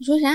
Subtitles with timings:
[0.00, 0.28] 你说啥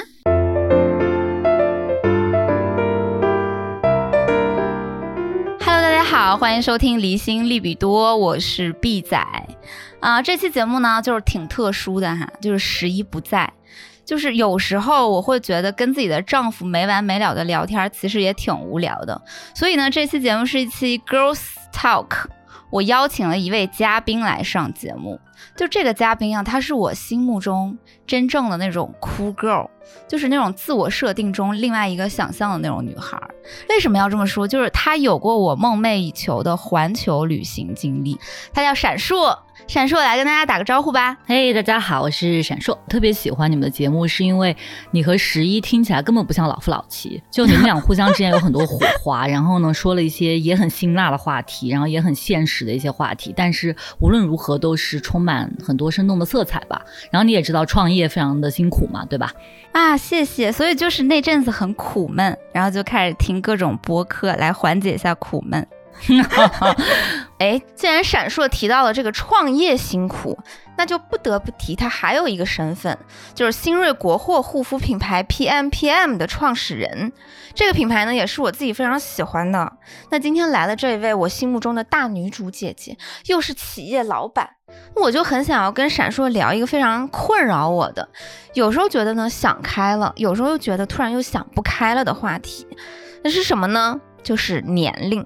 [5.61, 9.17] ？Hello，大家好，欢迎收听离心利比多，我是 B 仔
[10.01, 10.21] 啊。
[10.21, 13.53] 这期节目呢，就是挺特殊的哈，就是十一不在，
[14.03, 19.21] 就是有时候我会觉得跟自己的丈夫没完没了的聊天，其实也挺无聊的。
[19.55, 21.39] 所以呢，这期节目是一期 Girls
[21.71, 22.25] Talk，
[22.73, 25.19] 我邀请了一位嘉宾来上节目。
[25.55, 29.69] 就这个嘉宾啊，她是我心目中真正的那种 cool girl，
[30.07, 33.21] 就是那种自我设定中另外一个想象的那种女孩。
[33.69, 34.47] 为什么要这么说？
[34.47, 38.17] 就是她有过我梦寐以求的环球旅行经历。
[38.51, 39.37] 她叫闪烁。
[39.67, 41.17] 闪烁来跟大家打个招呼吧。
[41.25, 44.55] 嘿，大家好，我是闪烁，特别喜欢你们的节目，是因为
[44.91, 56.81] 你和十一听起来根本不像老夫老妻，就你们俩互相之间有很多火花， 然后呢说了一些也很辛辣的话题，然后也很现实的一些话题，但是无论如何都是充满很多生动的色彩吧。
[57.09, 59.31] 然后你也知道创业非常的辛苦嘛，对吧？
[59.71, 60.51] 啊，谢谢。
[60.51, 65.65] 所以就是那阵子很苦闷，然后就开始听各种播客来缓解一下苦闷。
[67.39, 70.37] 哎，既然闪烁提到了这个创业辛苦，
[70.77, 72.97] 那就不得不提他还有一个身份，
[73.33, 77.11] 就是新锐国货护肤品牌 PMPM 的创始人。
[77.53, 79.73] 这个品牌呢，也是我自己非常喜欢的。
[80.09, 84.49] 那今天来了这一位我心目中的大女主姐姐，又是企业老板，
[84.95, 88.09] 我就很想要跟闪烁聊一个非常困扰我的，
[88.53, 92.67] 有时候觉得呢想开了，有时候又觉得突然又想不开了的话题。
[93.23, 93.99] 那是什么呢？
[94.23, 95.25] 就是年龄。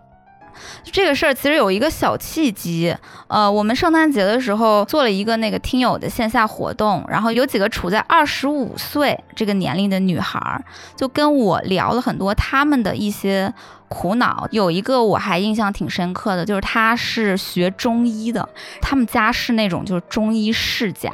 [0.83, 2.95] 这个事儿其实有一个小契机，
[3.27, 10.63] 呃，我们圣诞节的时候做了一个那个听友的线下活动，然后有几个处在二十五岁这个年龄的女孩，
[10.95, 13.53] 就跟我聊了很多他们的一些
[13.87, 14.47] 苦恼。
[14.51, 18.47] 有一个我还印象挺深刻的，就是他是学中医的，
[18.81, 21.11] 他们家是那种就是中医世家，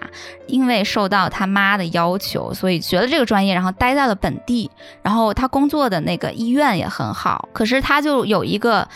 [0.48, 4.70] 因为受到他妈的要求，所以学了这个专业，然后待在了本地，
[5.02, 8.88] 然后他工作的那个医院也很好，可是他就有一个。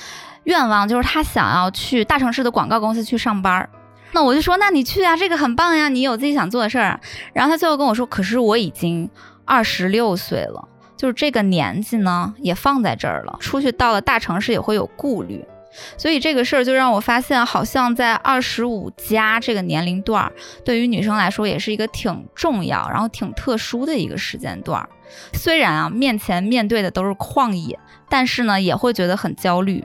[0.43, 3.69] 愿望就是他想要去大城市的广告公司去上班儿，
[4.13, 6.97] 那我就说，那你去啊，这个很棒呀，你有自己想做的事儿。
[7.33, 9.09] 然后他最后跟我说，可是我已经
[9.43, 10.65] 二十六岁了，
[10.97, 15.45] 就是这个年纪呢也放在这儿了，出去到了大城市也会有顾虑，
[15.95, 20.29] 所以这个事儿就让我发现，好像在二十五加这个年龄段，
[20.65, 24.83] 对于女生来说也是一个挺重要，然后挺特殊的一个时间段。
[25.33, 29.83] 虽然啊，面前面对的都是旷野，但是呢，也会觉得很焦虑。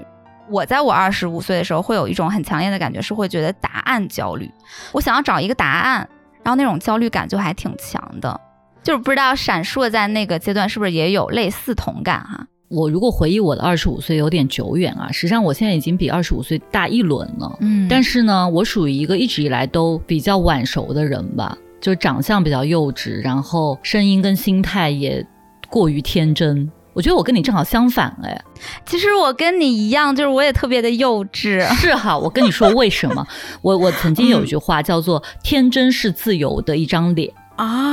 [0.48, 4.50] 我在我二十五岁的时候，会有一种很强烈的感觉，是会觉得答案焦虑。
[4.90, 6.08] 我想要找一个答案，
[6.42, 8.38] 然后那种焦虑感就还挺强的。
[8.82, 12.46] 就是不知道闪烁在那个阶段是不是也有类似同感哈？
[12.68, 17.58] 我如果回忆我的二十五岁有点久远啊，实际上我现在已经比二十五岁大一轮了。
[17.60, 25.24] 嗯，但是呢，我属于一个一直以来都比较晚熟的人吧，就长相比较幼稚，然后声音跟心态也
[25.68, 26.70] 过于天真。
[26.94, 28.42] 我觉得我跟你正好相反哎，
[28.84, 31.60] 其实我跟你一样，就是我也特别的幼稚。
[31.74, 33.26] 是哈，我跟你说为什么？
[33.60, 37.32] 我我曾经有一句话叫做“天真是自由的一张脸”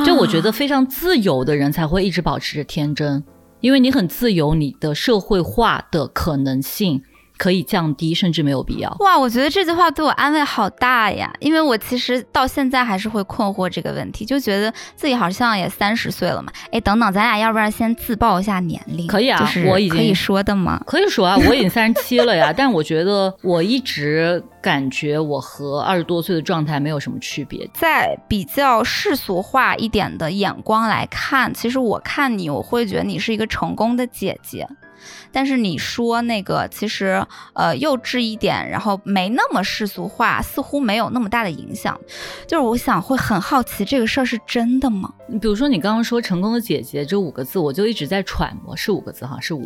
[0.06, 3.24] 就我觉得非常自由的人才会一直保持着天真，
[3.62, 7.02] 因为你很自由，你的社会化的可能性。
[7.40, 8.94] 可以降低，甚至没有必要。
[9.00, 11.34] 哇，我觉得这句话对我安慰好大呀！
[11.40, 16.52] 因为我其实到现在还是会困惑这个问题，就觉得自己好像也三十岁了嘛。
[16.70, 19.08] 哎，等等，咱俩要不然先自报一下年龄？
[19.08, 20.84] 可以啊，我已经可以说的吗？
[20.86, 22.54] 可以说啊， 我已经三十七了呀。
[22.56, 27.66] 但我觉得我一直感觉我和二十多岁的状态没有什么区别。
[27.74, 34.68] 在比较世俗化一点的眼光来看，其实我看你，我会觉得你是一个成功的姐姐。
[35.32, 42.00] 但是你说那个其实呃幼稚一点，然后没那么世俗化，似乎没有那么大的影响。
[42.48, 45.14] 就是我想会很好奇这个事儿是真的吗？
[45.42, 49.64] 比如说你刚刚说成功的姐姐这五个字，我就一直在揣摩是五个字哈，是五。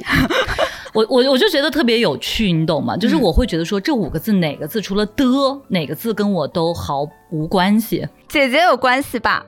[0.93, 2.95] 我我我就觉得特别有趣，你懂吗？
[2.95, 5.25] 就是我会觉得说这五个字哪个字除了的
[5.69, 8.07] 哪个字跟我都毫无关系。
[8.27, 9.43] 姐姐有关系吧？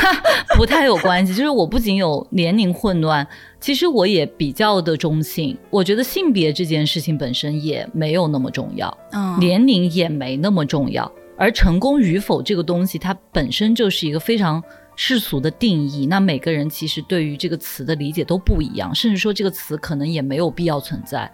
[0.56, 1.34] 不太有关系。
[1.34, 3.26] 就是我不仅有年龄混乱，
[3.60, 5.56] 其实我也比较的中性。
[5.68, 11.10] 我觉得性别这件事情本身也没有那么重要，嗯，年龄也没那么重要。
[11.36, 14.62] 而成功与否这个东西，它本身就是一个非常。
[14.96, 21.30] 世俗的定义，那每个人其实对于这个词的理解都不一样，甚至说这个词可能也没有必要存在。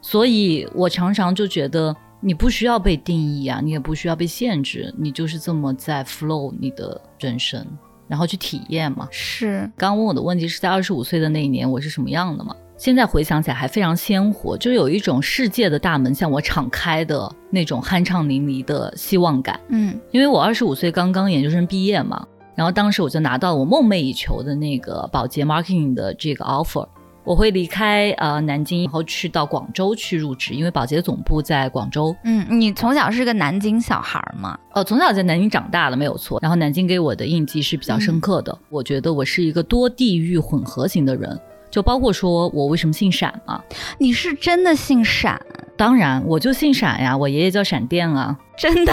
[0.00, 7.66] 所以我常常就觉得，你不需要被定义啊，你也不需要被限制，你就是这么在 flow 你的人生，
[8.06, 9.08] 然后去体验嘛。
[9.10, 9.70] 是。
[9.76, 12.54] 刚刚问我的问题是在二十五岁的那一年我是什么样的嘛？
[12.78, 19.60] 现在回想起来还非常鲜活，就有一种世界的大门向我敞开的那种酣畅淋漓的希望感。
[19.68, 22.26] 嗯，因为我二十五岁刚刚研究生毕业嘛。
[22.54, 26.86] 然后当时我就拿到我梦寐以求的那个保洁 marketing 的这个 offer。
[27.22, 32.16] 我会离开呃南京，然后去到广州去入职，因为保洁总部在广州。
[32.24, 34.58] 嗯，你从小是个南京小孩吗？
[34.72, 36.38] 哦，从小在南京长大的没有错。
[36.40, 38.58] 然后南京给我的印记是比较深刻的。
[38.70, 41.38] 我觉得我是一个多地域混合型的人，
[41.70, 43.62] 就包括说我为什么姓闪嘛？
[43.98, 45.40] 你是真的姓闪？
[45.76, 48.92] 当然，我就姓闪呀，我爷爷叫闪电啊，真的。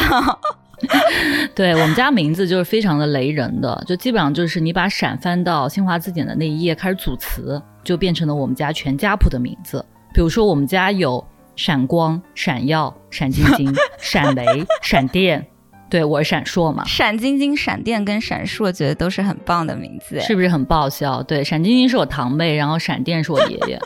[1.56, 7.62] 对我们家名字就是非常的雷人的，就基本上就是你把闪翻到新华字典的那一页开始组词。
[7.84, 11.26] 就变成了我们家全家谱的名字，比如说我们家有
[11.56, 14.46] 闪光、闪耀、闪晶晶、 闪雷、
[14.82, 15.48] 闪电，
[15.90, 16.84] 对我是闪烁嘛。
[16.86, 21.24] 闪晶晶、闪电跟闪烁，觉得都是很棒的名字，是不是很爆笑？
[21.24, 23.80] 对，闪晶晶是我堂妹，然后闪电是我爷爷。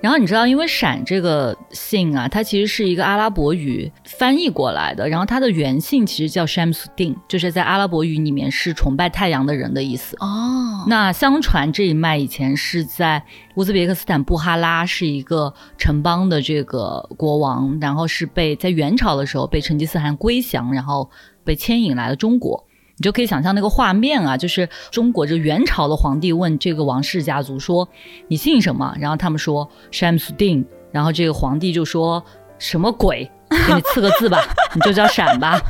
[0.00, 10.16] 然后你知道，因为闪这个姓啊，它其实是一个阿拉伯语翻译过来的，然后它的原姓其实叫 Shamsuddin，就是在阿拉伯语里面是崇拜太阳的人的意思。
[10.20, 13.22] 哦，那相传这一脉以前是在
[13.56, 21.10] 乌兹别克斯坦布哈拉是一个城邦的这个国王，然后是被在元朝的时候被成吉思汗归降，然后
[21.44, 22.66] 被牵引来了中国。
[23.02, 27.88] 你就可以想象那个画面啊，就是中国这元朝的皇帝问这个王室家族说
[28.30, 32.24] ：“你姓什么？”然后他们说 “Shamsuddin”，然后这个皇帝就说
[32.60, 33.28] ：“什么鬼？
[33.50, 34.38] 给你赐个字吧，
[34.72, 35.60] 你就叫闪吧。”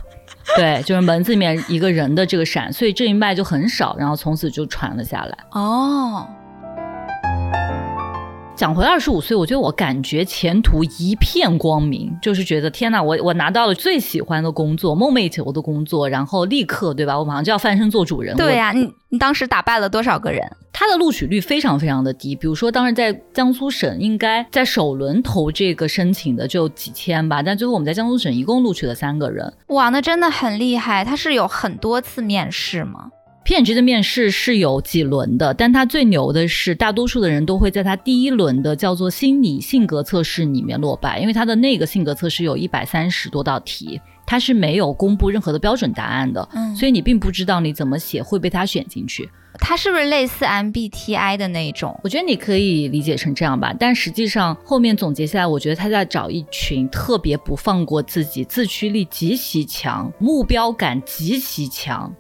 [0.59, 5.39] 对，就是门字里面一个人的这个闪，所以这一脉就很少，然后从此就传了下来。
[5.53, 6.29] 哦。
[8.55, 18.37] 讲回二十五岁，我觉得我感觉前途一片光明，就是觉得天哪，我我拿到了最喜欢的工作，梦寐以求的工作，然后立刻对吧，我马上就要翻身做主人。
[18.37, 20.41] 对呀，你你当时打败了多少个人？
[20.73, 29.53] 他的录取率非常非常的低，比如说当时在江苏省，应该在首轮投这个申请的就几千吧，但最后我们在江苏省一共录取了三个人。
[29.69, 31.05] 哇，那真的很厉害。
[31.05, 33.09] 他是有很多次面试吗
[33.45, 49.29] ？PNG 的面试是有几轮的，但他最牛的是，大多数的人都会在他第一轮的叫做心理性格测试里面落败，因为他的那个性格测试有一百三十多道题，他是没有公布任何的标准答案的，嗯，所以你并不知道你怎么写会被他选进去。
[49.59, 52.01] 他是不是类似 MBTI 的那种？
[52.03, 62.11] 我觉得你可以理解成这样吧，但实际上后面总结下来，我觉得他在找一群特别不放过自己、自驱力极其强、目标感极其强。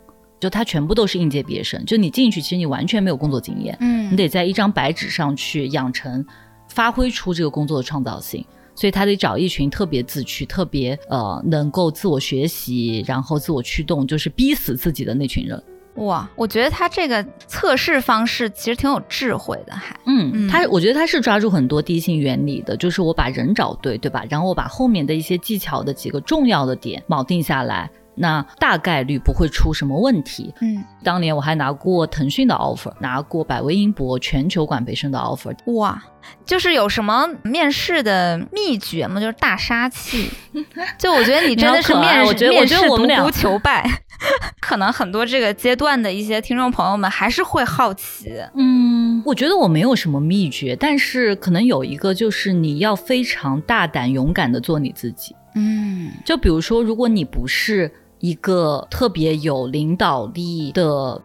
[0.43, 6.27] 就他全部都是应届毕业生，就你进去，其实你完全没有工作经验，嗯，你得在一张白纸上去养成，
[6.69, 8.44] 发挥出这个工作的创造性，
[8.75, 15.62] 所以他得找一群特别自驱、特别呃能够自我学习，然后自我驱动，就是逼死自己的那群人。
[15.94, 24.25] 哇，我觉得他这个测试方式其实挺有智慧的，还，嗯，他我觉得他是抓住很多第一性原理的，就是我把人找对，对吧？
[24.29, 27.89] 然后我把后面的一些技巧的几个重要的点铆定下来。
[28.14, 30.53] 那大概率不会出什么问题。
[30.61, 35.55] 嗯，当年我还拿过腾讯的 offer，拿过百威英博全球管培生的 offer。
[35.73, 36.03] 哇，
[36.44, 39.19] 就是有什么面试的秘诀吗？
[39.20, 40.31] 就是大杀器。
[40.99, 43.88] 就我觉得你真的是面试面试独孤求败。
[44.61, 48.32] 可能很多这个阶段的一些听众朋友们还是会好奇。
[48.55, 55.35] 嗯，我觉得我没有什么秘诀，但是可能有一个就是你要非常大胆勇敢的做你自己。
[55.55, 57.91] 嗯，就比如说，如果你不是。
[58.23, 61.21] 一个特别有领导力的，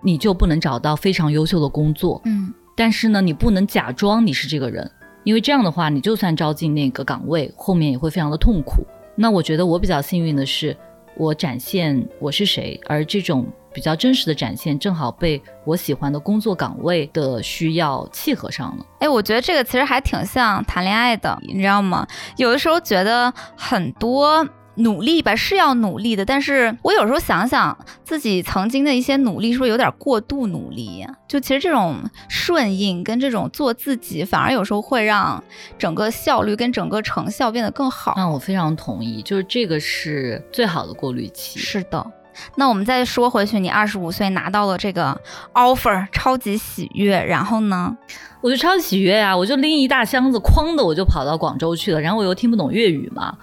[0.00, 2.22] 你就不能找到非常优秀的工作。
[2.24, 4.88] 嗯，但是呢，你不能假装你是这个人，
[5.24, 8.86] 因为这样的话，你就算招进那个岗位，后面也会非常的痛苦。
[9.16, 10.76] 那我觉得我比较幸运的是，
[11.16, 13.44] 我展现我是谁，而这种。
[13.72, 18.86] 比较真实的展现，正好被我喜欢的工作岗位的需要契合上了。
[19.00, 22.06] 哎，我觉得这个其实还挺像谈恋爱的，你知道吗？
[22.36, 31.06] 有的时候觉得很多努力吧是要努力的，但是我有时候想想自己曾经的一些努力，是不是有点过度努力？
[31.28, 31.98] 就其实这种
[32.28, 35.42] 顺应跟这种做自己，反而有时候会让
[35.78, 38.14] 整个效率跟整个成效变得更好。
[38.16, 41.58] 那我非常同意，就是这个是最好的过滤器。
[41.58, 42.10] 是的。
[42.56, 45.20] 那我们再说回去，你二十五岁拿到了这个
[45.54, 47.22] offer，超级喜悦。
[47.24, 47.96] 然后呢，
[48.40, 52.00] 我就超级喜悦呀，我就拎一大箱子，哐的我就跑到广州去了。
[52.00, 53.36] 然后我又听不懂粤语嘛，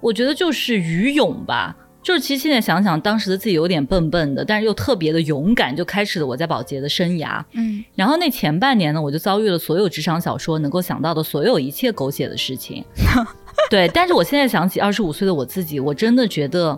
[0.00, 1.76] 我觉得就是愚勇吧。
[2.02, 7.40] 就是其实现在想想，当时的自己有点笨笨的，但是又特别的勇敢，就开始了我在保洁的生涯。
[7.52, 12.84] 嗯，然后那前半年呢，我就遭遇了所有职场小说能够想到的所有一切狗血的事情。
[13.70, 16.76] 对，但是我现在想起二十五岁的我自己，我真的觉得。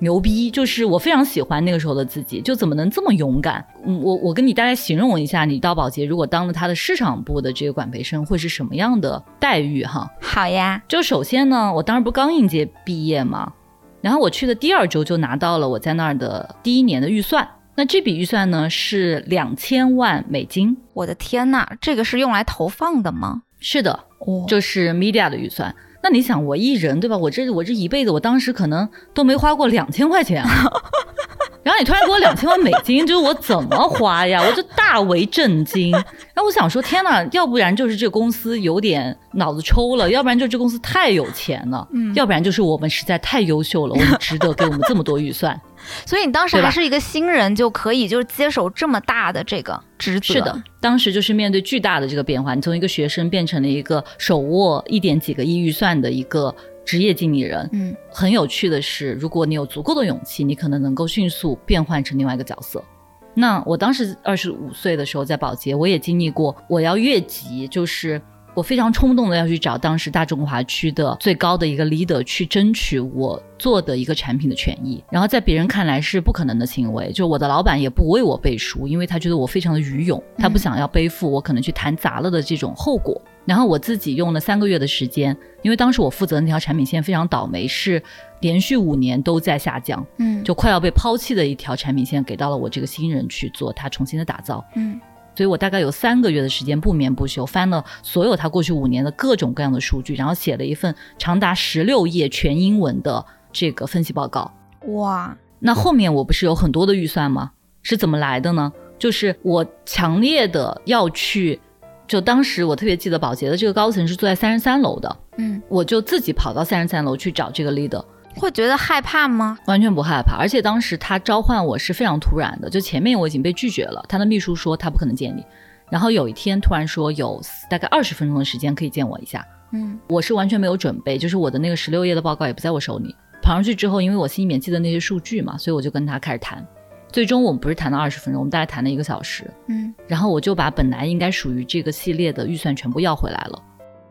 [0.00, 3.64] 牛逼，就是我非常喜欢那个时候的自己，就怎么能这么勇敢？
[3.86, 10.10] 嗯，我我跟你大概形容一下，你到保洁如果当了他的市场部的这个管培生，会是什么样的待遇哈？
[10.20, 13.52] 好呀，就首先呢，我当时不刚应届毕业吗？
[14.00, 17.48] 然后我去的第二周就拿到了我在那儿的第一年的预算。
[17.76, 20.76] 那这笔预算呢是两千万美金。
[20.92, 23.42] 我的天呐，这个是用来投放的吗？
[23.58, 25.74] 是的，哦就是 media 的预算。
[26.04, 27.16] 那你想，我一人对吧？
[27.16, 30.44] 我这我这一辈子，我当时可能都没花过两千块钱。
[31.64, 34.42] 然后你突然给我两千万美金，就是我怎么花呀？
[34.46, 35.90] 我就大为震惊。
[35.92, 36.02] 然
[36.36, 45.58] 后我想说，天哪，要不然就是这公司有点脑子抽了，要不然就这公司太有钱了，嗯，要不然就是我们实在太优秀了，我们值得给我们这么多预算。
[46.06, 50.34] 所以你当时还是一个新人，就可以就是接手这么大的这个职责。
[50.34, 56.54] 是的，当时就是面对巨大的这个变化，你从一个学生变成了一个手握一点几个亿预算的一个。
[56.86, 62.84] 职业经理人，嗯，很有趣的是，如果你有足够的勇气，你可能能够迅速变换成另外一个角色。
[63.32, 68.20] 那我当时二十五岁的时候在保洁，我也经历过，我要越级，就是
[68.54, 83.20] 我非常冲动的要去找当时大中华区的最高的一个 leader 去争取我做的一个产品的权益，然后在别人看来是不可能的行为，就我的老板也不为我背书，因为他觉得我非常的愚勇，他不想要背负我可能去谈砸了的这种后果。
[83.44, 88.02] 然后我自己用了三个月的时间，因为当时我负责那条产品线非常倒霉，是
[88.40, 94.98] 连续五年都在下降，嗯，就快要被抛弃的一条产品线给到了我这个新人去做他重新的打造，嗯，
[95.34, 104.52] 所以我大概有三个月的时间不眠不休翻了所有他过去五年的各种各样的数据，然后写了一份长达十六页全英文的这个分析报告。
[104.88, 107.52] 哇，那后面我不是有很多的预算吗？
[107.82, 108.72] 是怎么来的呢？
[108.98, 111.60] 就是我强烈的要去。
[112.06, 118.04] 就当时我特别记得，保洁的这个高层是坐在三十三楼的，嗯，我就自己跑到三十三楼去找这个 leader，
[118.40, 119.58] 会觉得害怕吗？
[119.66, 125.44] 完全不害怕，而且当时他召唤我是非常突然的，就前面我已经被拒绝了，他的秘书说他不可能见你，
[125.90, 136.66] 然后有一天突然说有大概二十分钟的时间可以见我一下，嗯，我是完全没有准备，就是我的那个十六页的报告也不在我手里，跑上去之后，因为我心里面记得那些数据嘛，所以我就跟他开始谈。
[137.12, 139.48] 最终我们不是谈了二十分钟，我们大概谈了一个小时。
[139.68, 143.62] 嗯，然后我就把本来应该属于这个系列的预算全部要回来了。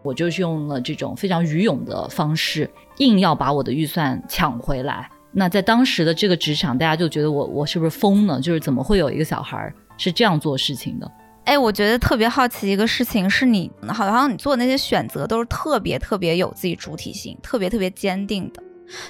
[0.04, 5.10] 我就是用了这种非常愚勇的方式，硬要把我的预算抢回来。
[5.32, 8.40] 那在当时的这个职场，大家就觉得我我是不是疯了？
[8.40, 11.12] 就是怎么会有一个小孩是这样做事情的？
[11.46, 18.62] 哎，我觉得特别好奇一个事情是你好像你做的那些选择都是特别特别有自己主体性，特别特别坚定的。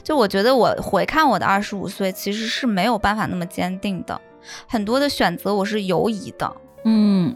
[0.01, 4.19] 就我觉得，我回看我的二十五岁，其实是没有办法那么坚定的。
[4.67, 6.55] 很多的选择我是犹疑的。
[6.85, 7.35] 嗯，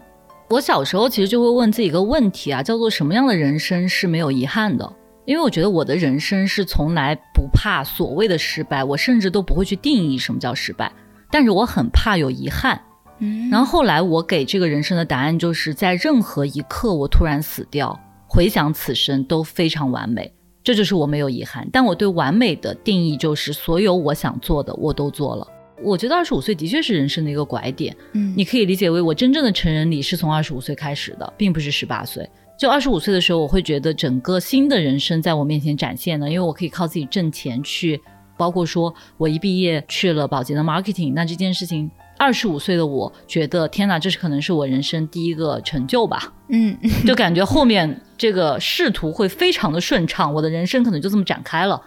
[0.50, 4.90] 我小时候其实就会问自己一个问题啊，叫做什么样的人生是没有遗憾的？
[5.26, 10.90] 因为我觉得我的人生是从来不怕所谓的失败，我甚至都不会去定义什么叫失败。
[11.30, 12.80] 但是我很怕有遗憾。
[13.18, 20.32] 嗯，然后后来我给这个人生的答案就是在任何一刻我突然死掉，回想此生都非常完美。
[20.64, 25.46] 这就是我没有遗憾，但我对完美的定义就是所有我想做的我都做了。
[25.82, 32.28] 我觉得二十五岁的确是人生的一个拐点，嗯，你可以理解为我真正的成人礼是从二十五岁开始的，并不是十八岁。
[32.58, 38.00] 就二十五岁的时候，我会觉得整个新的人生在我面前展现了，因为我可以靠自己挣钱去，
[38.36, 41.90] 包括说我一毕业去了宝洁的 marketing，那这件事情。
[42.20, 46.34] 二十五岁的我觉得，天哪，这是可能是我人生第一个成就吧。
[46.48, 51.80] 嗯， 就感觉后面这个仕途会非常的顺畅，我的人生可能就这么展开了。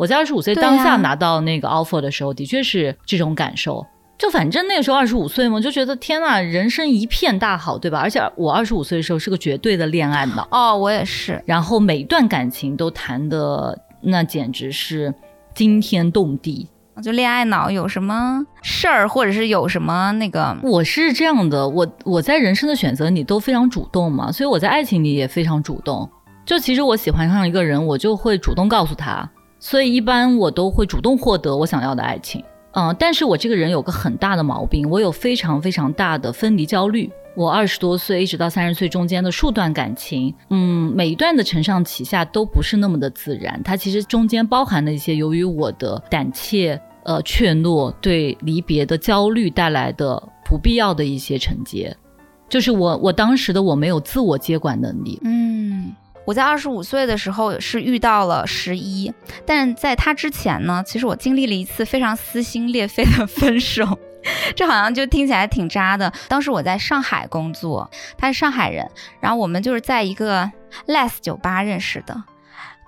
[0.00, 3.86] 我在二十五岁当下拿到那个 offer 的时候，的确是这种感受。
[4.16, 8.00] 就反正那个时候二十五岁嘛，就觉得天呐，人生一片大好，对吧？
[8.00, 10.48] 而且我二十五岁的时候是个绝对的恋爱脑。
[10.50, 11.42] 哦，我也是。
[11.44, 15.12] 然后每一段感情都谈的那简直是
[15.54, 16.66] 惊天动地。
[17.02, 20.56] 就恋爱脑有什么事儿，或者是有什么那个？
[20.62, 26.08] 我是这样的，我我在人生的选择里都非常主动嘛，所以我在爱情里也非常主动。
[26.46, 29.30] 就其实我喜欢上一个人，我就会主动告诉他，
[29.60, 32.42] 所以一般我都会主动获得我想要的爱情。
[32.72, 37.08] 嗯，但是我这个人有个很大的毛病，我有非常非常大的分离焦虑。
[37.36, 46.80] 我二十多岁一直到三十岁中间的数段感情，嗯，每一段的承上启下都不是那么的自然，它其实中间包含了一些由于我的胆怯。
[47.02, 51.96] 呃，怯懦对离别的焦虑带来的不必要的一些承接，
[52.46, 55.18] 就是我我当时的我没有自我接管能力。
[55.24, 55.92] 嗯，
[56.30, 59.12] 我在二十五岁的时候是遇到了十一，
[59.44, 63.98] 但在他之前呢，其实我经历了一次非常撕心裂肺的 分手，
[64.54, 66.12] 这好像就听起来挺渣的。
[66.28, 70.48] 当时我在上海工作，他是上海人，然后我们就是在一个
[70.86, 72.22] less 酒吧认识的。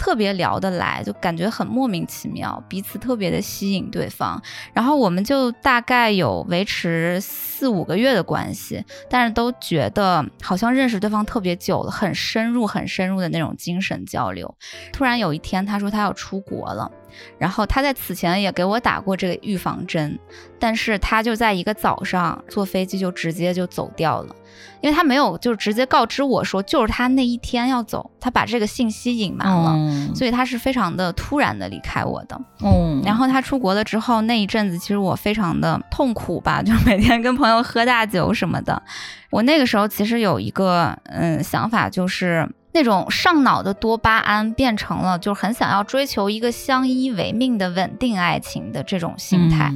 [0.03, 4.43] 特别聊得来，就感觉很莫名其妙，彼此特别的吸引对方，
[4.73, 14.53] 然后我们就大概有维持四五个月的关系，但是都觉得好像认识对方特别久了，很深入、很深入的那种精神交流。
[14.93, 16.91] 突然有一天，他说他要出国了，
[17.39, 20.19] 然后他在此前也给我打过这个预防针，
[20.59, 24.35] 但是他就在一个早上坐飞机就直接就走掉了。
[24.81, 32.41] 因为他没有就是直接告知我说，就是他那一天要走，他把这个信息隐瞒了，所以他是非常的突然的离开我的。
[32.65, 38.83] 嗯，然后他出国了之后那一阵子，其实我非常的痛苦吧， 就每天跟朋友喝大酒什么的。
[39.31, 49.73] 我那个时候其实有一个嗯想法，就是那种上脑的多巴胺变成了就很想要追求一个相依为命的稳定爱情的这种心态。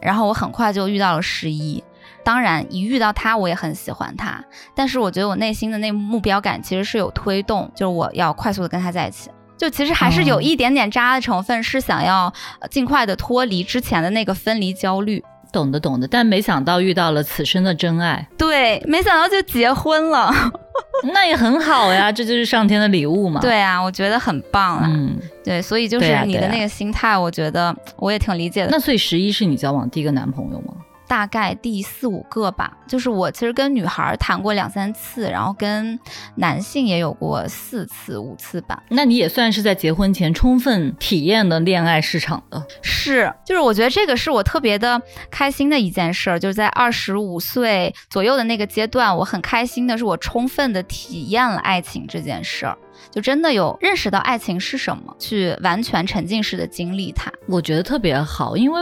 [0.00, 1.82] 然后我很快就遇到了十一。
[2.24, 4.42] 当然，一遇到他，我也很喜欢他。
[4.74, 9.30] 但是我觉得我内心的那目标感其实是有推动，就是我要快速的跟他在一起。
[9.56, 12.32] 就其实还是有一点点渣的成分，是想要
[12.70, 15.22] 尽快的脱离之前的那个分离焦虑。
[15.52, 16.08] 懂的，懂的。
[16.08, 18.26] 但没想到遇到了此生的真爱。
[18.36, 20.34] 对，没想到就结婚了。
[21.12, 23.40] 那也很好呀，这就是上天的礼物嘛。
[23.40, 24.86] 对啊，我觉得很棒啊。
[24.92, 28.70] 嗯，对，所以就是你的那个心态，我觉得我也挺理解的。
[28.72, 30.74] 那所以十一是你交往第一个男朋友吗？
[31.06, 35.98] 大概第四五个吧，就是我其实跟女孩谈过两三次，然后跟
[36.36, 38.82] 男性也有过四次五次吧。
[38.88, 42.64] 那你也算是在结婚前充分体验了恋爱市场的。
[42.82, 52.76] 是，就是我觉得这个是我特别的开心的一件事儿，就是在二十五岁左右的那个阶段，我很开心的是我充分的体验了爱情这件事儿，
[53.10, 57.30] 就真的有认识到爱情是什么，去完全沉浸式的经历它。
[57.46, 58.80] 我觉得特别好，因为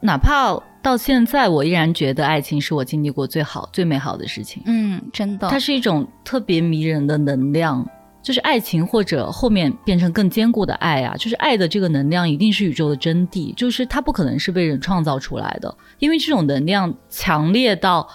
[0.00, 0.56] 哪怕。
[0.86, 4.62] 到现在，我依然觉得爱情是我经历过最好、最美好的事情。
[4.66, 7.84] 嗯，真的，它是一种特别迷人的能量，
[8.22, 18.08] 就是爱情或者后面变成更坚固的爱啊，就是爱的这个能量一定是宇宙的真谛，就是它不可能是被人创造出来的，因为这种能量强烈到，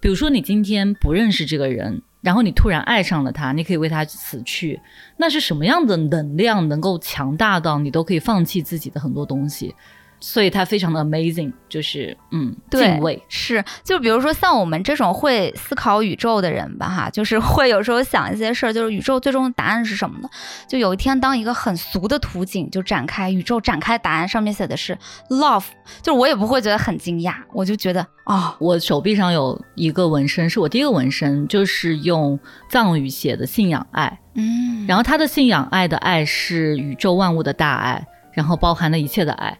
[0.00, 4.80] 比如说你今天不认识这个人，然后你突然爱上了他，你可以为他死去，
[5.16, 9.72] 那是什么样的能量能够强大到你都可以放弃自己的很多东西？
[10.20, 13.22] 所以它非常的 amazing，就是嗯，敬畏。
[13.28, 20.28] 是，就比如说像我们这种会思考宇宙的人吧，哈， 就是会有时候想一些事儿，就是宇宙最终的答案是什么呢？
[20.68, 24.98] 就有一天，当一个很俗的图景就展开，宇宙展开答案，上面写的是
[25.30, 25.64] love，
[26.02, 39.56] 就我也不会觉得很惊讶，我就觉得啊，我手臂上有一个纹身，是我第一个纹身，就是用藏语写的信仰爱，嗯，然后他的信仰爱的爱是宇宙万物的大爱，然后包含了一切的爱。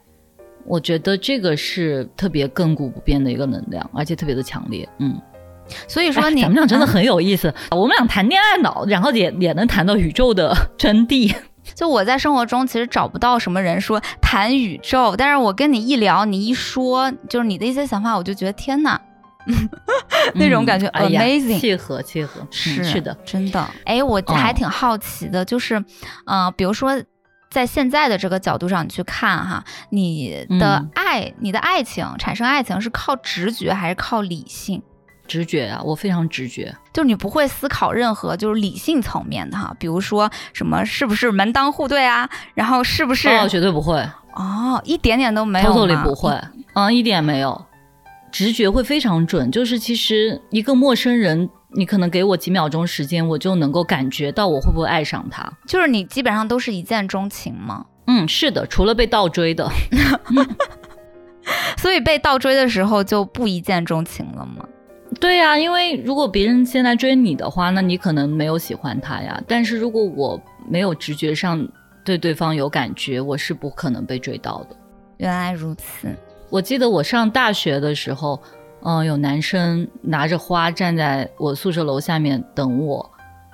[0.68, 4.86] 我觉得这个是特别亘古不变的一个能量，而且特别的强烈。
[4.98, 5.18] 嗯，
[5.88, 7.52] 所以说你咱们俩真的很有意思。
[7.70, 11.34] 我们俩谈恋爱脑，然后也也能谈到宇宙的真谛。
[11.74, 19.00] 就我在生活中其实找不到什么人说谈宇宙，但是我跟你一聊，你一说就是你的一些想法，我就觉得天哪，
[20.34, 23.66] 那种感觉 amazing，契合契合，是是的，真的。
[23.84, 25.82] 哎，我还挺好奇的，就是，
[26.26, 27.02] 嗯，比如说。
[27.50, 34.82] 在现在的这个角度上，你去看哈，你的爱，你的爱情产生爱情是靠直觉还是靠理性？
[35.26, 43.28] 直觉啊，我非常直觉，就是你不会思考任何就是理性层面的哈，比如说什么是不是门当户对啊，然后是不是？
[43.28, 43.98] 哦，绝对不会
[44.34, 46.02] 哦，一点点都没有吗？
[46.02, 46.38] 不会，
[46.74, 47.66] 嗯，一点没有，
[48.32, 51.48] 直觉会非常准，就是其实一个陌生人。
[51.78, 55.48] 你可能给我几秒钟时间，我就能够感觉到我会不会爱上他。
[55.64, 57.86] 就是你基本上都是一见钟情吗？
[58.08, 59.70] 嗯，是的，除了被倒追的。
[61.78, 64.66] 所以被倒追的时候就不一见钟情了吗？
[65.20, 69.40] 对呀，因为如果别人先来追你的话，那你可能没有喜欢他呀。
[69.46, 71.64] 但是如果我没有直觉上
[72.04, 74.74] 对对方有感觉，我是不可能被追到的。
[75.18, 76.08] 原来如此。
[76.50, 78.42] 我记得我上大学的时候。
[78.88, 83.10] 嗯，有男生拿着花站在我宿舍楼下面等我，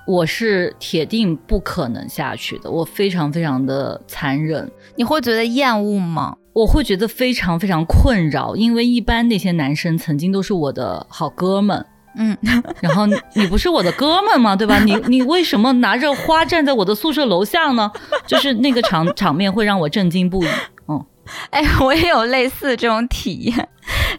[0.07, 2.71] 我是铁定不可能下去的。
[2.71, 6.37] 我非常非常的残忍，你会觉得厌恶吗？
[6.53, 12.37] 我会觉得非常非常困扰，因为一般那些男生曾经都是我的好哥们，嗯，
[12.79, 14.55] 然后你不是我的哥们吗？
[14.55, 14.79] 对吧？
[14.85, 17.91] 你你为什么拿着花站在我的宿舍楼下呢？
[18.25, 20.47] 就是那个场场面会让我震惊不已。
[21.25, 23.69] 嗯， 哎，我也有类似这种体验。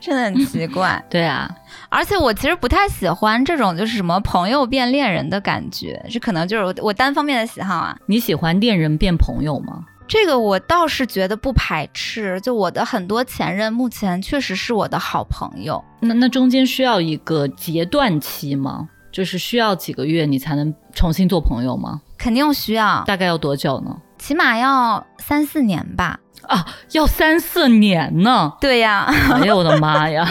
[0.01, 1.49] 真的很奇怪， 对啊，
[1.89, 7.97] 而且我其实不太喜欢这种就是什么朋友变恋人的感觉，这可能就是我单方面的喜好啊。
[8.07, 9.85] 你喜欢恋人变朋友吗？
[10.09, 15.83] 这个我倒是觉得不排斥，就我的很多前任目前确实是我的好朋友。
[15.99, 18.89] 那那中间需要一个截断期吗？
[19.11, 22.01] 就是需要几个月你才能重新做朋友吗？
[22.19, 23.97] 肯定需要，大概要多久呢？
[24.19, 26.21] 起码要三四年吧。
[26.49, 28.53] 啊，要三四年呢？
[28.61, 30.27] 对呀，哎呦我的妈呀！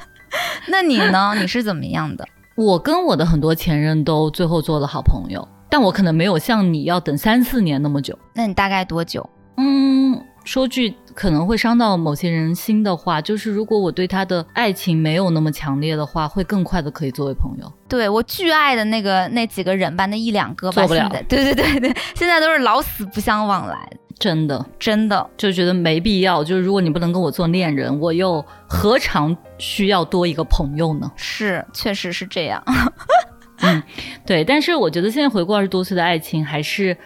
[0.68, 1.34] 那你呢？
[1.38, 2.26] 你是怎么样的？
[2.56, 8.16] 我跟我的很多前任都最后做了好朋友，但我可能没有像你要等三四年那么久。
[8.34, 9.28] 那你大概多久？
[9.56, 17.72] 嗯，说句可能会伤到某些人心的话，就是如果我对他的爱情没有那么强烈的话，会更快的可以作为朋友。
[17.88, 21.08] 对我巨爱的那个那几个人吧，那一两个吧，做不了。
[21.28, 23.90] 对对对对，现在都是老死不相往来。
[24.20, 26.44] 真的真的就觉得没必要。
[26.44, 31.10] 就是如果你不能跟我做恋人，我又何尝需要多一个朋友呢？
[31.16, 32.62] 是，确实是这样。
[33.62, 33.82] 嗯，
[34.24, 34.44] 对。
[34.44, 36.96] 但是我觉得现在回顾二十多岁的爱情，还是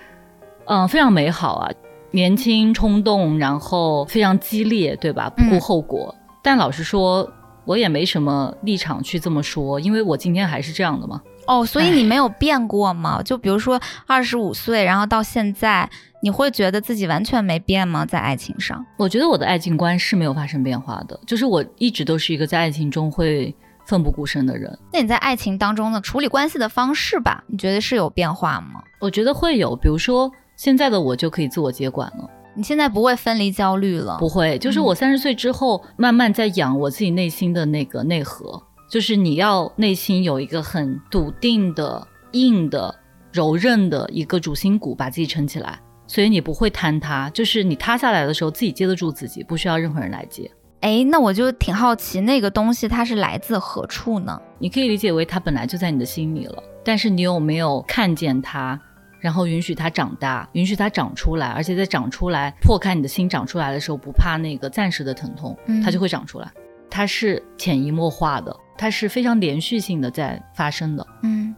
[0.66, 1.70] 嗯非常美好啊。
[2.10, 5.28] 年轻冲动，然后非常激烈，对吧？
[5.30, 6.14] 不顾后果。
[6.42, 7.28] 但老实说，
[7.64, 11.20] 我也没什么立场去这么说，因为我今天还是这样的嘛。
[11.46, 13.20] 哦，所以你没有变过吗？
[13.20, 15.90] 就比如说二十五岁，然后到现在，
[16.24, 18.06] 你会觉得自己完全没变吗？
[18.06, 24.78] 在爱情上，我觉得我的爱情观是没有发生变化的，就是我一直都是一个在爱情中会奋不顾身的人。
[24.90, 28.82] 那你在爱情当中的处理关系的方式吧，你觉得是有变化吗？
[29.00, 30.32] 我觉得会有，比如说。
[30.56, 32.30] 现在的我就可以自我接管了。
[32.54, 34.16] 你现在不会分离焦虑了？
[34.20, 38.62] 不会，就是我三十岁之后，慢慢在养我自己内心的那个内核。
[38.88, 42.94] 就是你要内心有一个很笃定的、硬的、
[43.32, 45.80] 柔韧的一个主心骨，把自己撑起来。
[46.06, 50.50] 所以你不会坍塌，就是你塌下来的时候，自己接得住自己，不需要任何人来接。
[50.80, 54.38] 哎，那我就挺好奇，那个东西它是来自何处呢？
[54.58, 58.78] 你可以理解为它本来就在你的心里了，但是你有没有看见它？
[59.18, 66.52] 然后允许它长大，允许它长出来，而且在长出来破开你的心长出来的时候，不怕那个暂时的疼痛，它就会长出来。
[66.90, 71.06] 它是潜移默化的，它是非常连续性的在发生的。
[71.22, 71.54] 嗯，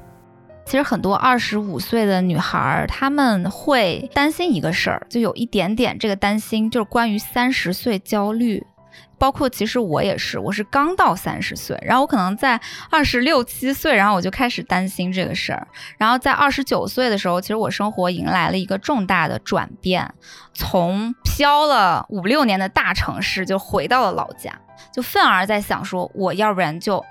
[0.67, 8.67] 其实很多二十五岁的女孩，她们会担心一个事儿，就有一点点这个担心，就是关于三十岁焦虑。
[9.19, 15.67] 包括其实我也是，我是刚到三十岁，然后我可能在二十六七岁，然后我就开始担心这个事儿。
[15.97, 20.13] 然后在二十九岁的时候，其实我生活迎来了一个重大的转变，
[20.53, 24.53] 从飘了五六年的大城市就回到了老家，
[24.93, 27.03] 就愤而在想说，我要不然就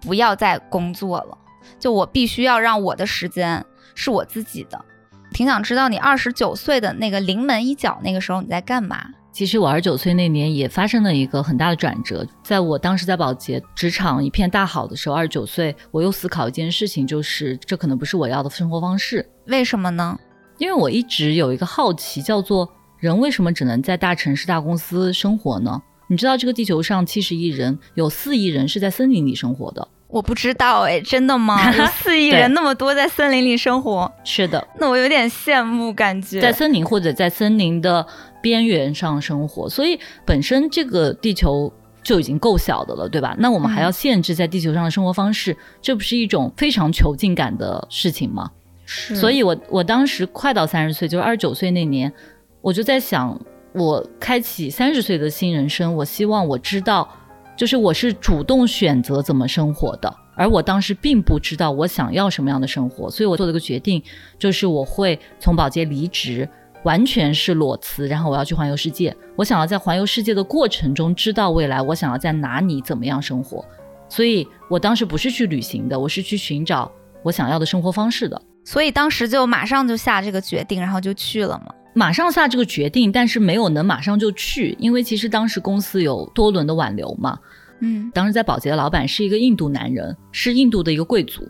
[0.00, 1.36] 不要再工作了，
[1.78, 4.84] 就我必须要让我的时间是我自己的。
[5.32, 8.98] 挺想知道你二十九岁的那个临门一脚，那个时候你在干嘛？
[9.30, 19.28] 其实我二十九岁那年也发生了一个很大的转折，在我当时在保洁职场一片大好的时候，二十九岁我又思考一件事情，就是这可能不是我要的生活方式。
[19.46, 20.18] 为什么呢？
[20.56, 22.68] 因为我一直有一个好奇，叫做
[22.98, 25.80] 人为什么只能在大城市大公司生活呢？
[26.08, 29.86] 你知道这个地球上七十亿人，有四亿人是在森林里生活的。
[30.08, 31.70] 我不知道哎，真的吗？
[32.00, 34.66] 四亿人那么多在森林里生活，是的。
[34.80, 38.06] 那我有点羡慕，感觉在森林或者在森林的
[38.40, 41.70] 边缘上生活，所以本身这个地球
[42.02, 43.36] 就已经够小的了，对吧？
[43.38, 48.50] 那我们还要限制在地球上的生活方式，这不是一种非常囚禁感的事情吗？
[48.86, 49.14] 是。
[49.14, 52.10] 所以我我当时快到三十岁，就是二十九岁那年，
[52.62, 53.38] 我就在想，
[53.74, 57.06] 我开启三十岁的新人生，我希望我知道。
[57.58, 64.00] 就是我是主动选择怎么生活的，而我当时并不知道我想要什么样的生活，所以我做了个决定，
[64.38, 66.48] 就是我会从保洁离职，
[66.84, 69.12] 完全是裸辞，然后我要去环游世界。
[69.34, 73.64] 我想要在环游世界的过程中知道未来我想要在哪里怎么样生活，
[74.08, 76.88] 所以我当时不是去旅行的，我是去寻找
[77.24, 78.40] 我想要的生活方式的。
[78.64, 81.74] 所以当时就马上就下这个决定，然后就去了嘛。
[81.98, 87.36] 马上下这个决定，但是没有能马上就去，因为其实当时公司有多轮的挽留嘛。
[87.80, 91.42] 嗯，当时在保洁的老板是一个印度男人，是印度的一个贵族。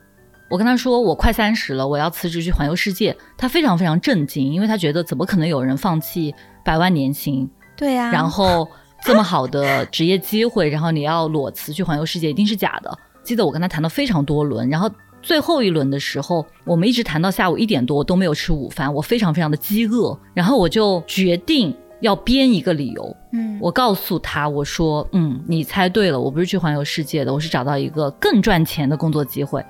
[0.49, 3.15] 我跟他说我快三十了，我要辞职去环游世界。
[3.37, 6.35] 他非常非常震惊，因为他觉得怎么可能有人放弃
[6.65, 7.47] 百万年薪？
[7.77, 8.67] 对呀，然后
[9.05, 12.99] 这么好的职业机会，然后你要裸辞去环游世界，一定是假的。
[13.23, 14.91] 记得我跟他谈了非常多轮，然后。
[15.23, 23.17] 最后一轮的时候，我们一直谈到下午一点多我都没有吃午饭，我非常非常的饥饿，然后我就决定要编一个理由。
[23.33, 29.65] 嗯，我告诉他，我说，嗯，你猜对了，我不是去环游世界的，我是找到一个更赚钱的工作机会。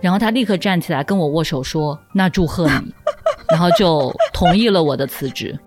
[0.00, 2.94] 然后他立刻站起来跟我握手说：“那祝贺你。
[3.50, 5.58] ”然后就同意了我的辞职。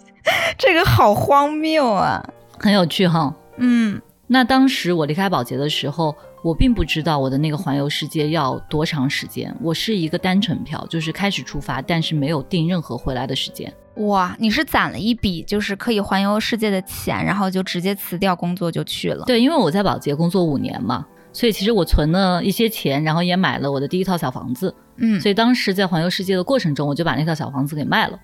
[0.58, 2.24] 这个好荒谬啊，
[2.60, 3.34] 很有趣哈。
[3.58, 6.16] 嗯，那当时我离开保洁的时候。
[6.46, 13.74] 我并不知道我的那个环游世界要多长时间，我是一个单程票，就是开始出发，但是没有定任何回来的时间。
[13.96, 19.26] 哇，你是攒了一笔就是可以环游世界的钱，然后就直接辞掉工作就去了？
[19.26, 21.04] 对，因为我在保洁工作五年嘛，
[21.34, 24.72] 所以其实我存了一些钱，然后也买了我的第一套小房子。
[24.98, 28.20] 嗯，所以当时在环游世界的过程中，我就把那套小房子给卖了。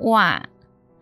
[0.00, 0.42] 哇，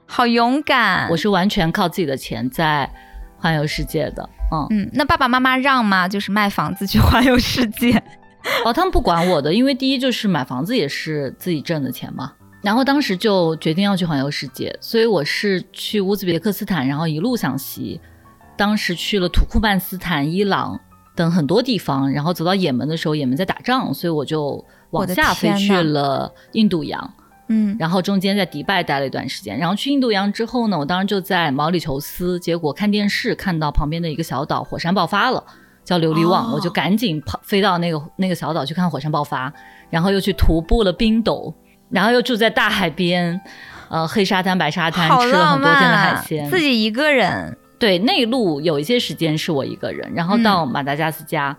[0.07, 1.09] 好勇敢！
[1.11, 2.89] 我是完全靠自己的钱在
[3.37, 4.31] 环游世界的。
[4.53, 6.07] 嗯嗯，那爸爸妈妈让吗？
[6.09, 8.03] 就是卖房子去环游世界？
[8.65, 12.33] 哦，他们不管我的，因为第一就是买房子也是自己挣的钱嘛。
[12.61, 18.01] 然后当时就决定要去环游世界，所以我是去乌兹别克斯坦，然后一路向西，
[18.57, 20.79] 当时去了土库曼斯坦、伊朗
[21.17, 27.13] 等很多地方，然后走到也门的时候，也门在打仗，所以我就往下飞去了印度洋。
[27.53, 35.45] 嗯，然后中间在迪拜待了一段时间，然后去印度洋之后呢，我当时就在毛里求斯，结果看电视看到旁边的一个小岛火山爆发了，
[35.85, 39.53] 叫琉璃旺，我就赶紧跑飞到那个那个小岛去看火山爆发，
[39.91, 41.55] 然后又去徒步了冰斗，
[41.91, 43.39] 然后又住在大海边，
[43.91, 51.55] 呃，黑沙滩白沙滩，吃了很多天的海鲜，自己一个人，对，内陆有一些时间是我一个人，然后到马达加斯加。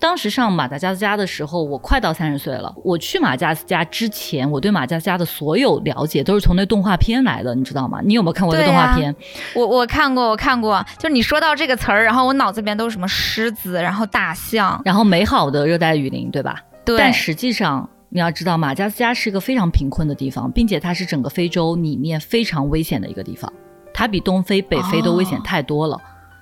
[0.00, 2.72] 当时上马达加斯加的时候，我快到三十岁了。
[2.84, 8.00] 我去马加斯加之前，我对马加斯加的所有了解都是从那动画片来的，你知道吗？
[8.04, 9.14] 你有没有看过那动画片？
[9.54, 10.84] 我我看过，我看过。
[10.98, 16.62] 就是你说到这个词儿，然后我脑子里面都是什么狮子，然后大象，然后美好的热带雨林，对吧？
[16.84, 16.96] 对。
[16.96, 23.52] 但实际上，你要知道，马加斯加是一个非常贫困的地方，并且它是整个非洲里面非常危险的一个地方，
[23.92, 26.00] 它比东非、北非都危险太多了。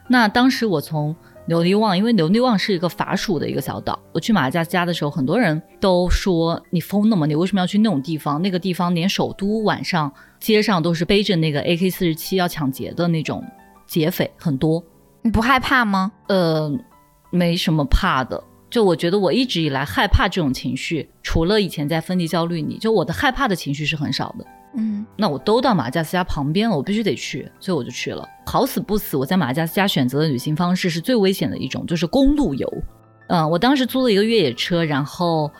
[0.08, 1.16] 那当时我从。
[1.48, 3.98] 琉璃旺，因为琉璃旺是一个法属的一个小岛。
[4.12, 7.24] 我去马达加斯加的时候，很多人都说你疯了吗？
[7.26, 8.42] 你为什么要去那种地方？
[8.42, 13.44] 那个地方连首都晚上街上都是背着那个 AK 四十七要抢劫的那种
[13.86, 14.82] 劫匪很多。
[15.22, 16.10] 你不害怕吗？
[16.28, 16.72] 呃，
[17.30, 18.42] 没什么怕的。
[18.68, 24.44] 就我觉得我一直以来害怕这种情绪，除了以前在分离焦虑里，就我的害怕的情绪是很少的。
[24.76, 28.28] 嗯，那我都到马加斯加旁边了，我必须得去，所以我就去了。
[28.46, 32.72] 好死不死，我在马加斯加选择的旅行方式是最危险的一种，就是公路游。
[33.28, 35.50] 嗯，我当时租了一个越野车，然后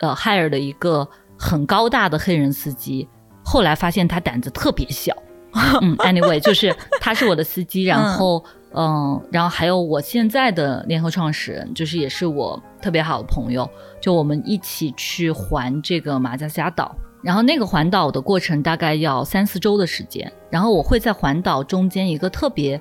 [0.00, 1.08] 呃，hire 了一个
[1.38, 3.08] 很高大的黑人司机。
[3.42, 5.14] 后来发现他胆子特别小。
[5.80, 16.92] 嗯，anyway，就是他是我的司机，然后嗯，然后还有我现在的联合创始人，就是也是我特别好的朋友，就我们一起去环这个马加斯加岛。
[17.24, 22.78] 然后那个环岛的过程大概要三四周的时间，然后我会在环岛中间一个特别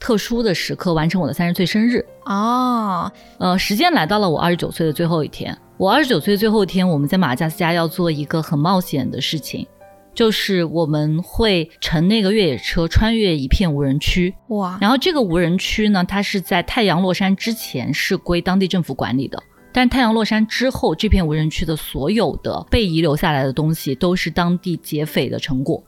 [0.00, 5.56] 特殊的时刻完成我的三十岁生日哦，呃，时间来到了我二十九岁的最后一天。
[5.76, 9.66] 我二十九岁最后一天，我们在马加斯加要做一个很冒险的事情，
[10.12, 19.40] 就是我们会乘那个越野车穿越一片无人区哇，然后这个无人区呢，它是在太阳落山之前是归当地政府管理的。
[19.74, 25.82] 但太阳落山之后，这片无人区的所有的被遗留下来的东西都是当地劫匪的成果。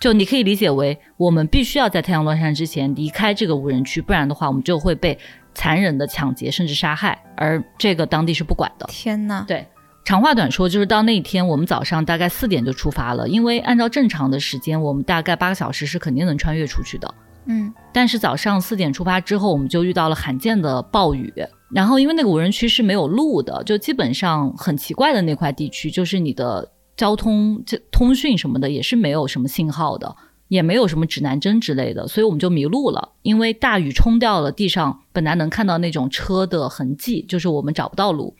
[0.00, 5.18] 就你可以理解为，我们必须要在太阳落山之前离开这个无人区，不然的话，我们就会被
[5.54, 7.20] 残忍的抢劫甚至杀害。
[7.36, 8.86] 而这个当地是不管的。
[8.88, 9.44] 天哪！
[9.46, 9.66] 对，
[10.04, 17.14] 长话短说，就是到那一天，我们早上大概四点就出发了，因为按照正常的时间，我们大概八个小时是肯定能穿越出去的。
[17.46, 21.32] 嗯，但是早上四点出发之后，我们就遇到了罕见的暴雨。
[21.74, 30.14] 然后，因为那个无人区是没有路的，就基本上很奇怪的那块地区，就是你的交通、这通讯什么的也是没有什么信号的，
[30.48, 33.12] 也没有什么指南针之类的，所以我们就迷路了。
[33.22, 38.36] 因为大雨冲掉了地上本来能看到那种车的痕迹，就是我们找不到路。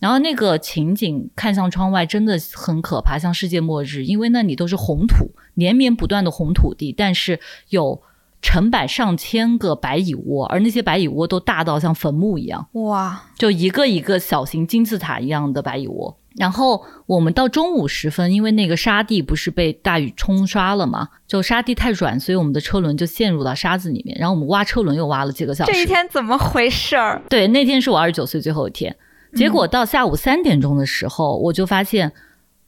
[0.00, 8.00] 然后那个情景看向窗外真的很可怕，像世界末日，因为那里都是红土，连绵不断的红土地，但是有。
[8.44, 13.22] 成百上千个白蚁窝，而那些白蚁窝都大到像坟墓一样，哇！
[13.38, 16.14] 就一个一个小型金字塔一样的白蚁窝。
[16.36, 24.14] 然后我们到中午时分，因为那个沙地不是被大雨冲刷了嘛，就沙地太软，所以我们的车轮就陷入到沙子里面。
[24.20, 25.72] 然后我们挖车轮又挖了几个小时。
[25.72, 27.22] 这一天怎么回事儿？
[27.30, 28.94] 对，那天是我二十九岁最后一天。
[29.34, 32.12] 结果到下午三点钟的时候，我就发现，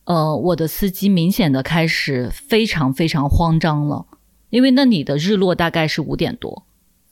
[0.05, 4.07] 呃，我的司机明显的开始非常非常慌张了。
[4.51, 6.67] 因为那里的日落大概是五点多，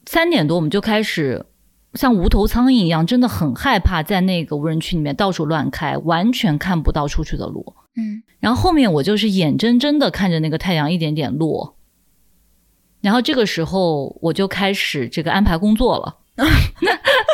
[0.07, 1.47] 三点多我们就开始
[1.94, 7.75] 像无头苍蝇一样，真的很害怕在那个无人区里面到处乱开，完全看不到出去的路。
[7.97, 11.77] 嗯，然后后面我就是眼睁睁的看着那个太阳一点点落，
[13.01, 16.18] 然后这个时候我就开始这个安排工作了。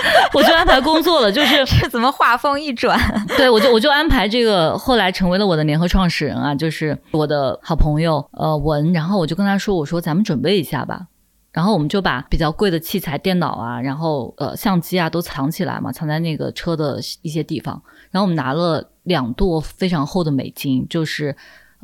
[0.34, 2.98] 我就安排工作了，就是 是怎么画风一转？
[3.36, 11.06] 对我就我就安排这个，后来成为了我的联合创始人啊，就是我的好朋友呃文，然后我就跟他说，我说咱们准备一下吧，
[11.52, 21.36] 然后我们就把比较贵的器材、电脑啊，然后呃相机啊都藏起来嘛，藏在那个车的一些地方，然后我们拿了两垛非常厚的美金，就是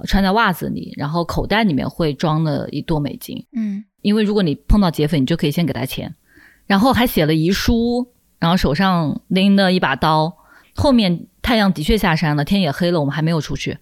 [0.05, 6.14] 穿在袜子里，然后口袋里面会装了一垛美金，嗯，因为如果你碰到劫匪，你就可以先给他钱。
[6.66, 10.37] 然后还写了遗书，然后手上拎了一把刀。
[10.74, 13.79] 后面太阳的确下山了，天也黑了，我们还没有出去。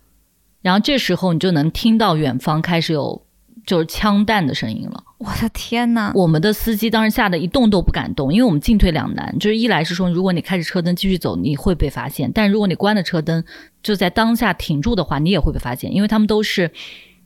[0.63, 3.27] 然后这时候你就能听到远方开始有
[3.67, 5.03] 就是枪弹的声音了。
[5.19, 9.35] 我的天呐，我们的司机当时吓得一动都不敢动，因为我们进退两难。
[9.39, 13.43] 就是一来是说，如果你开着车灯继续走，你会被发现；但如果你关了车灯，
[13.83, 15.95] 就在当下停住的话，你也会被发现。
[15.95, 16.71] 因为他们都是，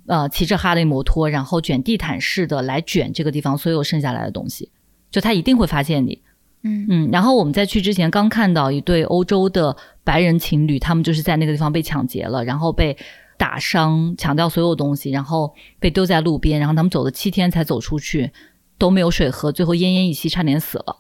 [0.06, 4.70] 呃，骑着哈雷摩托，然后卷地毯式的来卷这个地方所有剩下来的东西，
[5.10, 6.22] 就他一定会发现你。
[6.62, 7.08] 嗯嗯。
[7.10, 12.96] 然后我们在去之前刚看到一对欧洲的白人情侣，他们就是在那个地方被抢劫了，然后被。
[13.38, 18.32] 打伤，抢掉所有东西，然后被丢在路边，然后他们走了七天才走出去，
[18.78, 20.96] 都没有水喝，最后奄奄一息，差点死了。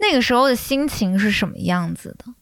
[0.00, 2.34] 那个时候的心情是什么样子的？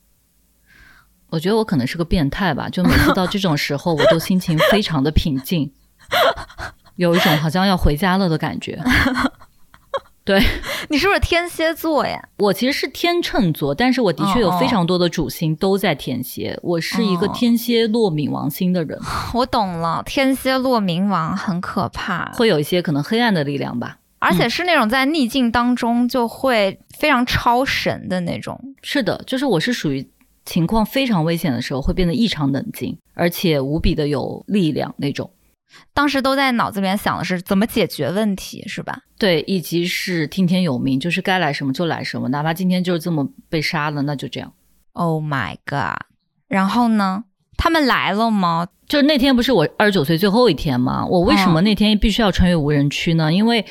[1.29, 5.71] 我觉得我可能是个变态吧，就每次到这种时候，我都心情非常的平静，
[6.97, 8.83] 有一种好像要回家了的感觉。
[10.27, 10.43] 对
[10.91, 12.21] 你是不是天蝎座呀？
[12.39, 16.59] 我其实是天秤座，但是我的确有非常多的主星都在天蝎。
[16.63, 18.99] 我是一个天蝎落冥王星的人。
[19.33, 23.99] 我懂了，天蝎落冥王很可怕，会有一些可能黑暗的力量吧。
[24.19, 28.59] 而且是那种在逆境当中就会非常超神的那种。
[28.83, 30.09] 是的，就是我是属于
[30.45, 35.31] 情况非常危险的时候会变得异常冷静，而且无比的有力量那种。
[35.95, 38.99] 当时都在脑子里面想的是怎么解决问题，是吧？
[39.19, 44.53] 对，以及是听天由命，就是该来什么就来什么，哪怕今天就是这么被杀了，那就这样。
[44.93, 46.01] Oh my god！
[46.49, 47.25] 然后呢？
[47.59, 48.67] 他们来了吗？
[48.87, 51.07] 就是那天不是我二十九岁最后一天吗？
[51.07, 53.33] 我为什么那天必须要穿越无人区呢？
[53.33, 53.65] 因为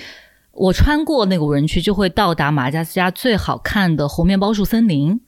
[0.51, 5.21] 我穿过那个无人区，就会到达马加斯加最好看的猴面包树森林。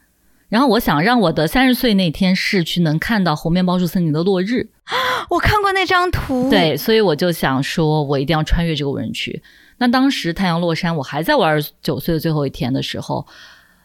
[0.49, 4.69] 然后我想让我的三十岁那天市区能看到红面包树森林的落日。
[5.29, 9.41] 我看过那张图，对，所以我就想说，我一定要穿越这个无人区。
[9.77, 13.27] 那当时太阳落山，我还在我二十九岁的最后一天的时候，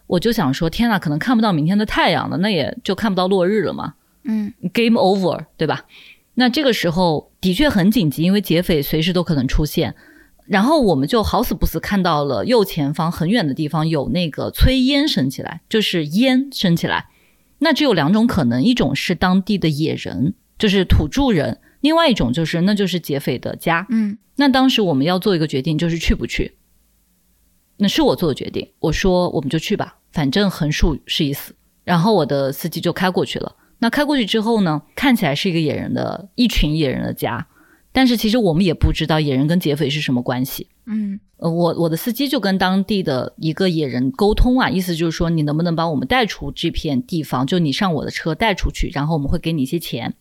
[0.06, 3.94] 我就想说，天呐，可能看不到明天的太阳了，那也就看不到落日了嘛。
[4.24, 5.84] 嗯，Game over，对吧？
[6.34, 9.94] 那这个时候的确很紧急，因为劫匪随时都可能出现。
[10.46, 17.08] 然后我们就好死不死看到了右前方很远的地方有那个炊烟升起来，就是烟升起来。
[17.58, 20.34] 那只有两种可能，一种是当地的野人。
[20.58, 23.84] 就是土著人，另外一种就是，那就是劫匪的家。
[23.90, 26.56] 嗯，那当时我们要做一个决定，就是去不去。
[27.78, 31.56] 那是我做的决定，我说我们就去吧，反正横竖是一死。
[31.82, 33.56] 然后我的司机就开过去了。
[33.80, 37.44] 那开过去之后呢，看起来是一个野人的一群野人的家，
[37.92, 40.66] 但是其实我们也不知道野人跟劫匪是什么关系。
[40.86, 47.46] 嗯，呃，我我的司机就跟当地的一个野人沟通啊，意思就是说，你能不能把我们带出这片地方？
[47.46, 50.14] 就你上我的车带出去，然后我们会给你一些钱。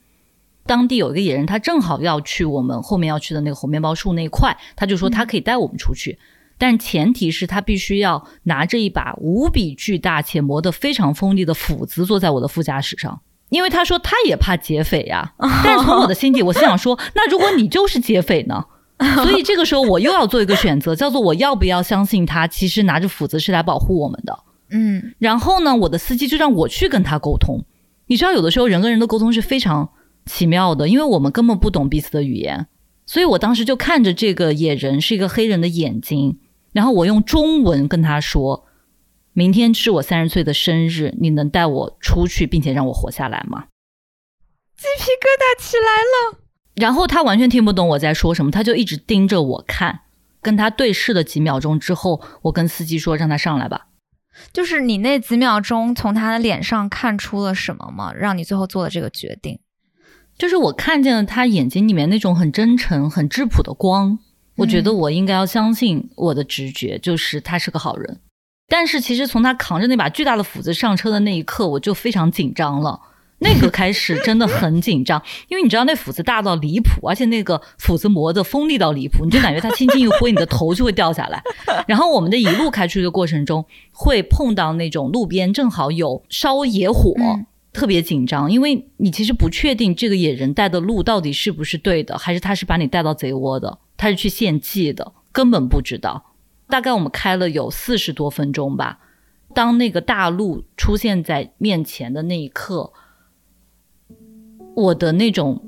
[0.63, 6.19] 当地有一个野人，他正好要去我们后面要去的那个红面包树那一块，他就说他可以带我们出去，
[6.59, 15.33] 但前提是他必须要拿着一把无比巨大且磨得非常锋利的斧子坐在我的副驾驶上，因为他说他也怕劫匪呀。
[15.63, 18.65] 但是从我的心底，我心想说， 那如果你就是劫匪呢？
[19.23, 24.39] 所以这个时候我又要做一个选择，叫做我要不要相信他其实拿着斧子是来保护我们的？
[24.71, 27.63] 嗯，然后呢，我的司机就让我去跟他沟通。
[28.07, 29.89] 你知道，有的时候人跟人的沟通是非常。
[30.27, 32.67] 奇妙的，因为我们根本不懂彼此的语言，
[33.07, 36.37] 所以我当时就看着这个野人是一个黑人的眼睛，
[36.73, 38.65] 然后我用中文跟他说
[39.33, 43.65] ：“明天是我三十岁的生日，你能带我出去，并且让我活下来吗？”
[44.77, 46.39] 鸡皮疙瘩起来了。
[46.75, 50.01] 然后他完全听不懂我在说什么，他就一直盯着我看。
[50.41, 53.87] 跟他对视了几秒钟之后，我跟司机说：“让他上来吧。”
[54.51, 58.11] 就是你那几秒钟从他的脸上看出了什么吗？
[58.13, 59.59] 让你最后做了这个决定？
[60.37, 64.17] 就是我看见了他眼睛里面那种很真诚、很质朴的光，
[64.55, 68.19] 我觉得我应该要相信我的直觉，就是他是个好人。
[68.71, 72.97] 但是其实从他扛着那把巨大的斧子上车的那一刻，我就非常紧张了。
[73.39, 81.43] 那个开始真的很紧张， 因为你知道那斧子大到离谱，而且那个斧子磨的锋利到离谱，你就感觉他轻轻一挥，你的头就会掉下来。
[81.85, 87.13] 然后我们的一路开出去的过程中，会碰到那种路边正好有烧野火。
[87.73, 96.30] 特别紧张，因为你其实不确定这个野人带的路到底是不是对的，还是他是把你带到贼窝的，他是去献祭的，根本不知道。
[96.71, 98.99] 大概我们开了有四十多分钟吧，
[99.53, 102.91] 当那个大陆出现在面前的那一刻，
[104.75, 105.61] 我的那种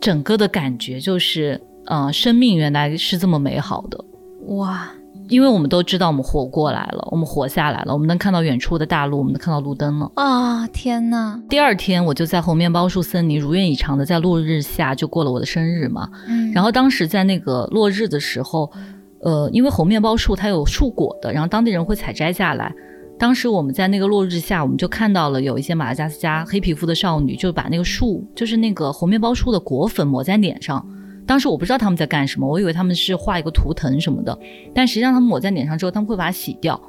[0.00, 4.04] 整个的感觉就是，呃，生命原来是这么美好的，
[4.48, 4.90] 哇！
[5.28, 10.10] 因为我们都知道我们活过来了，我们活下来了，我们能看到远处的大陆，我们能看到路灯了。
[10.14, 11.38] 啊，天呐！
[11.50, 16.08] 第二天我就在红面包树森林如愿以偿的在落日下就过了我的生日嘛。
[16.26, 16.50] 嗯。
[16.52, 18.72] 然后当时在那个落日的时候，
[19.20, 22.74] 呃，因为红面包树它有树果的，然后当地人会采摘下来。
[23.18, 30.86] 当时我们在那个落日下，我们就看到了有一些马达加斯加黑皮肤的少女，就把那个树，就是那个红面包树的果粉抹在脸上。
[31.26, 34.38] 当时我不知道他们在干什么，我以为他们是画一个图腾什么的，
[34.72, 36.80] 但实际上他们抹在脸上之后，他们会把它洗掉，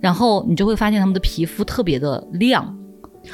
[0.00, 2.76] 然后你就会发现他们的皮肤特别的亮。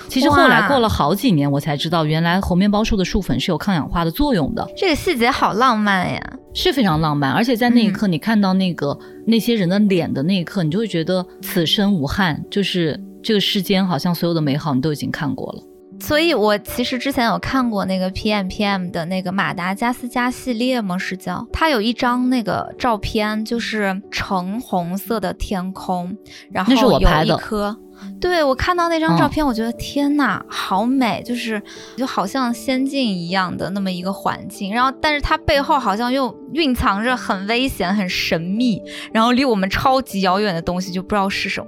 [0.09, 4.67] 其实后来过了好几年，我才知道原来猴面包树的树粉是有抗氧化的作用的。
[4.77, 6.21] 这个细节好浪漫呀，
[6.55, 7.33] 是非常浪漫。
[7.33, 15.63] 而且在那一刻，你看到那个那些人的脸的那一刻，你就会觉得此生无憾，就是这个世间好像所有的美好你都已经看过了。
[16.03, 20.99] 所以我其实之前有看过那个 P M P M 的那个马达加斯加系列吗？
[20.99, 26.17] 是叫它有一张那个照片，就是橙红色的天空，
[26.51, 27.79] 然后有一颗。
[28.21, 31.63] 对我看到那张照片，我觉得天呐，好美，就是
[31.97, 34.75] 就好像仙境一样的那么一个环境。
[34.75, 38.83] 然后，但是它背后好像又蕴藏着很危险、很神秘，
[39.13, 41.67] 然后离我们超级遥远的东西，就不知道是什么。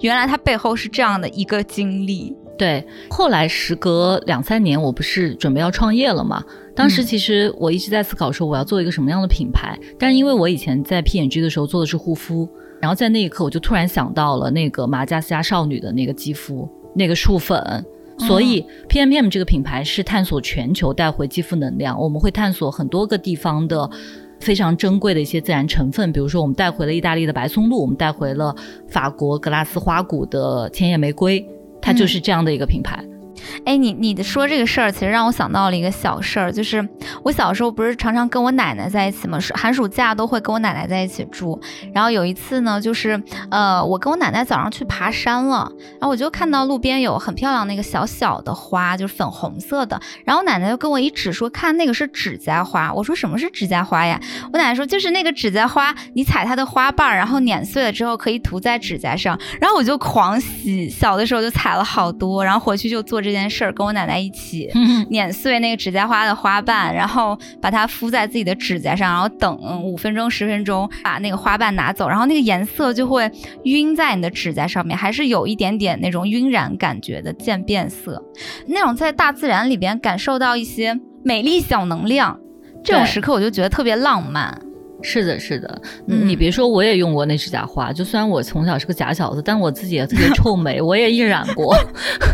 [0.00, 2.34] 原来它背后是这样的一个经历。
[2.58, 6.42] 对，后来时隔两三年，我不是准备要创业了嘛？
[6.74, 9.78] 当时其实我一直在思考说，我要做一个什么样的品牌。
[9.98, 12.48] 但是因为我以前在 P&G 的时候做的是护肤。
[12.78, 17.84] 然后在那一刻，我就突然想到了那个马加斯加少女的那个肌肤，那个树粉。
[18.18, 21.98] 所以 P M P M 这个品牌是探索全球带回肌肤能量。
[21.98, 23.88] 我们会探索很多个地方的
[24.40, 28.54] 非常珍贵的一些自然成分，比如说我们带回了意大利的白松露，我们带回了
[28.88, 31.44] 法国格拉斯花谷的千叶玫瑰，
[31.86, 33.00] 它就是这样的一个品牌。
[33.64, 36.86] 哎，你你说这个事儿，其实让我想到了一个小事儿，就是
[37.24, 39.38] 我小时候不是常常跟我奶奶在一起吗？
[39.54, 41.60] 寒暑假都会跟我奶奶在一起住。
[41.94, 50.00] 然后有一次呢，就是呃，我跟我奶奶早上去爬山了，然后我就看到路边有很漂亮那个小小的花，就是粉红色的。
[50.24, 52.92] 然后我奶奶就跟我一指说，看那个是指甲花。
[52.92, 54.20] 我说什么是指甲花呀？
[54.52, 59.38] 我奶奶说就是那个指甲花，你采它的花瓣，然后碾碎了之后可以涂在指甲上。
[59.60, 63.36] 然后我就狂喜，小的时候就采了好多，然后回去就做这。
[63.36, 64.70] 件事儿跟我奶奶一起
[65.10, 73.30] 碾碎那个指甲花的花瓣，然后把它敷在自己的指甲上，然后等五分钟十分钟，把那个花瓣拿走，然后那个颜色就会
[73.64, 78.22] 晕在你的指甲上面，还是有一点点那种晕染感觉的渐变色，
[78.66, 82.38] 那种在大自然里边感受到一些美丽小能量，
[82.84, 84.60] 这种时刻我就觉得特别浪漫。
[85.02, 91.76] 是的，是的，你别说，我也用过那指甲花，就虽然我从小是个假小子，但我自己也特别 臭美，我也一染过。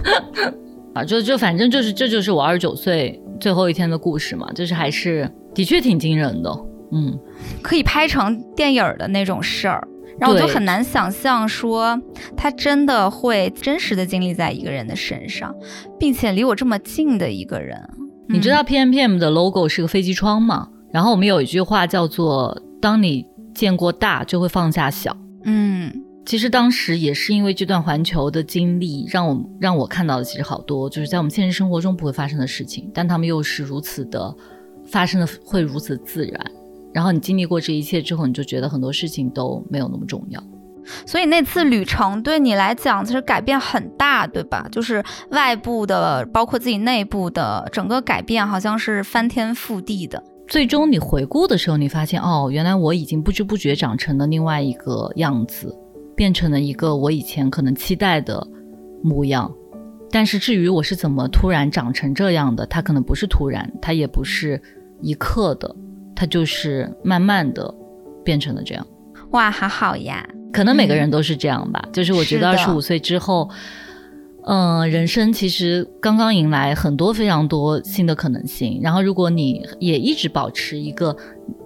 [0.94, 6.50] 啊，就就反正就是，这就是我二十九岁最后一天的故事嘛，就是还是的确挺惊人的，
[6.92, 7.18] 嗯，
[7.62, 9.86] 可以拍成电影的那种事儿，
[10.18, 12.00] 然后我就很难想象说
[12.36, 15.54] 他真的会真实的经历在一个人的身上，
[15.98, 17.78] 并且离我这么近的一个人。
[18.28, 20.68] 你知道 P M P M 的 logo 是个飞机窗吗？
[20.92, 25.90] 然后我们有一句话叫做“当你见过大，就会放下小”，嗯。
[26.24, 34.34] 其实当时也是因为这段环球的经历，让我让我看到的其实好多，就是在我们现实生活中不会发生的事情，但他们又是如此的
[34.86, 36.40] 发生的会如此自然。
[36.92, 40.42] 然后你经历过这一切之后，你就觉得很多事情都没有那么重要。
[41.06, 44.68] 所以那次旅程对你来讲其实改变很大，对吧？
[44.70, 50.22] 就是外部的，包括自己内部的整个改变，好像是翻天覆地的。
[50.48, 55.74] 最终你回顾的时候，你发现哦，原来我已经不知不觉长成了另外一个样子。
[56.14, 58.46] 变成了一个我以前可能期待的
[59.02, 59.52] 模样，
[60.10, 64.60] 但是至于我是怎么突然长成这样的，它可能不是突然，它也不是
[65.00, 65.74] 一刻的，
[66.14, 67.74] 它就是慢慢的
[68.22, 68.86] 变成了这样。
[69.30, 70.28] 哇，好好呀！
[70.52, 73.48] 可能每个人都是这样吧，就是我觉得二十五岁之后，
[74.44, 78.78] 嗯，人生其实刚刚迎来很多非常多新的可能性。
[78.82, 81.16] 然后如果你也一直保持一个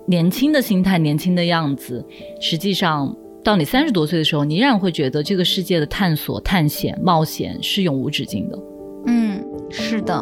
[0.06, 2.06] 年轻的心态、年轻的样子，
[2.40, 3.14] 实际上。
[3.46, 8.58] 到你三十多岁的时候，你依然会觉得这个世界的探索、探险、冒险是永无止境的。
[9.06, 9.40] 嗯，
[9.70, 10.20] 是的。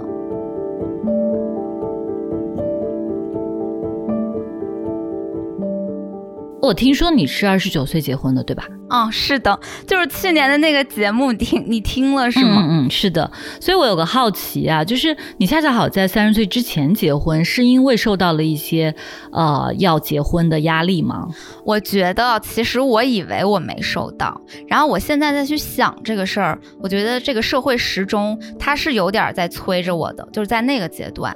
[6.61, 8.69] 我听说你是二十九岁结婚的，对吧？
[8.91, 12.63] 哦，是的，就是去年的那个节目，听你听了是吗？
[12.69, 13.31] 嗯嗯，是的。
[13.61, 18.95] 所以我有个好奇啊，就是你恰恰好在三十岁之前结婚，是因为受到了一些
[19.33, 21.27] 呃要结婚的压力吗？
[21.65, 31.35] 我觉得其实我以为我没受到，然后我现在再去想这个事儿，我觉得这个社会时钟它是有点在催着我的，就是在那个阶段。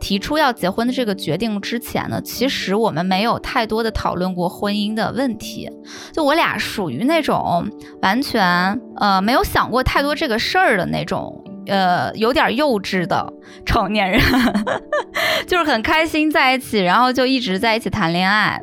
[0.00, 5.70] 提出要结婚的这个决定之前呢，其实我们没有太多的讨论过婚姻的问题。
[6.12, 7.68] 就我俩属于那种
[8.02, 13.32] 完全呃没有想过太多这个事儿的那种，呃有点幼稚的
[13.64, 14.20] 成年人，
[15.46, 18.60] 就是很开心在一起，然后就一直在一起谈恋爱。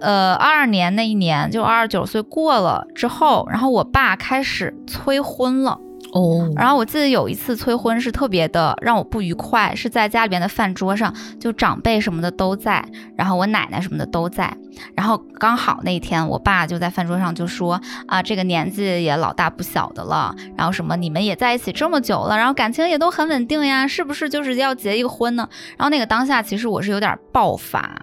[0.00, 5.78] 呃，二二年那一年，就二十九岁过了之后，然后我爸开始催婚了。
[6.12, 12.82] 哦，然后我记得有一次催婚是特别的让我不愉快，是在家里边的饭桌上，就长辈什么的都在，
[13.16, 14.56] 然后我奶奶什么的都在，
[14.94, 25.46] 然后刚好那一天我爸就在饭桌上就说啊，这个年纪也老大不小的了，然后什么你们也在一起这么久了，然后感情也都很稳定呀，是不是就是要结一个婚呢？
[25.76, 28.00] 然后那个当下其实我是有点爆发，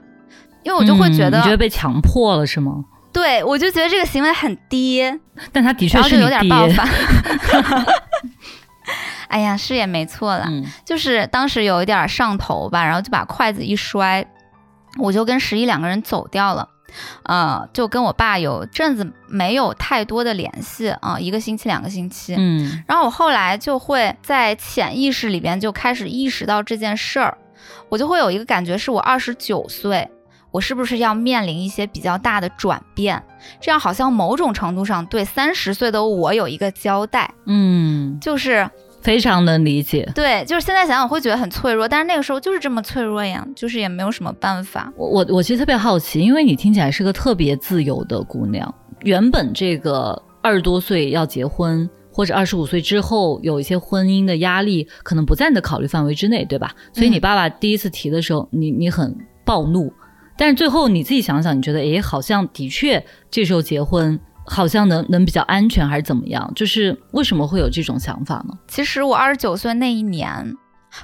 [0.63, 2.85] 因为我就会觉得你觉得被强迫了是吗？
[3.15, 5.01] 对，我就觉得这个行为很低，
[5.53, 6.85] 但他的确是有点爆 发。
[9.29, 10.45] 哎呀，是也没错了，
[10.83, 14.25] 就是当时有一点上头吧，然后就把筷子一摔，
[14.99, 16.67] 我就跟十一两个人走掉了，
[17.23, 27.37] 呃，就跟我爸有阵子没有太多的联系啊，一个星期两个星期，嗯，然后我后来就会在潜意识里边就开始意识到这件事儿，
[27.87, 30.09] 我就会有一个感觉，是我二十九岁。
[30.55, 33.21] 我是不是要面临一些比较大的转变？
[33.59, 37.29] 这样好像某种程度上对三十岁的我有一个交代。
[37.45, 38.65] 嗯，就是
[39.01, 40.09] 非常能理解。
[40.15, 44.89] 对，就是现在想想会觉得很脆弱，但是那个时候就是这么脆弱呀，就是也没有什么办法。
[44.95, 56.73] 我我我其实特别好奇，因为你听起来是个特别自由的姑娘，原本这个二十多岁要结婚，或者二十五岁之后有一些婚姻的压力，可能不在你的考虑范围之内，对吧？
[56.93, 59.91] 所以你爸爸第一次提的时候，你你很暴怒。
[60.37, 66.51] 但是最后你自己想想，你觉得诶，好像的确这时候结婚好像能能比较安全，还是怎么样？
[66.55, 68.53] 就是为什么会有这种想法呢？
[68.67, 70.53] 其实我二十九岁那一年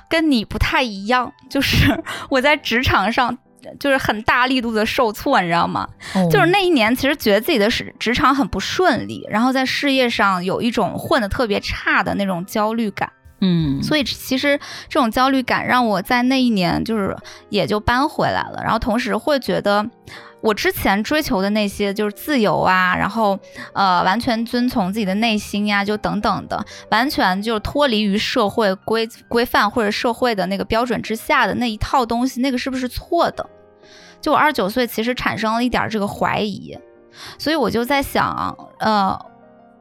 [0.10, 3.38] 跟你不太一样， 就是我在职场上
[3.80, 5.88] 就是很大力度的受挫，你知道吗？
[6.30, 13.12] 就是那一年其实觉得自己的职职场很不顺利，然后在事业上有一种混的特别差的那种焦虑感。
[13.42, 17.18] 嗯，所以其实这种焦虑感让我在那一年就是
[17.50, 19.84] 也就搬回来了，然后同时会觉得
[20.42, 23.39] 我之前追求的那些就是自由啊，然后
[23.74, 33.50] 呃完全遵从自己的内心呀，就等等的，完全就脱离于社会规规范或者社会的那个标准之下的那一套东西，那个是不是错的？
[34.22, 36.78] 就我二十九岁其实产生了一点这个怀疑，
[37.39, 39.20] 所以我就在想，呃，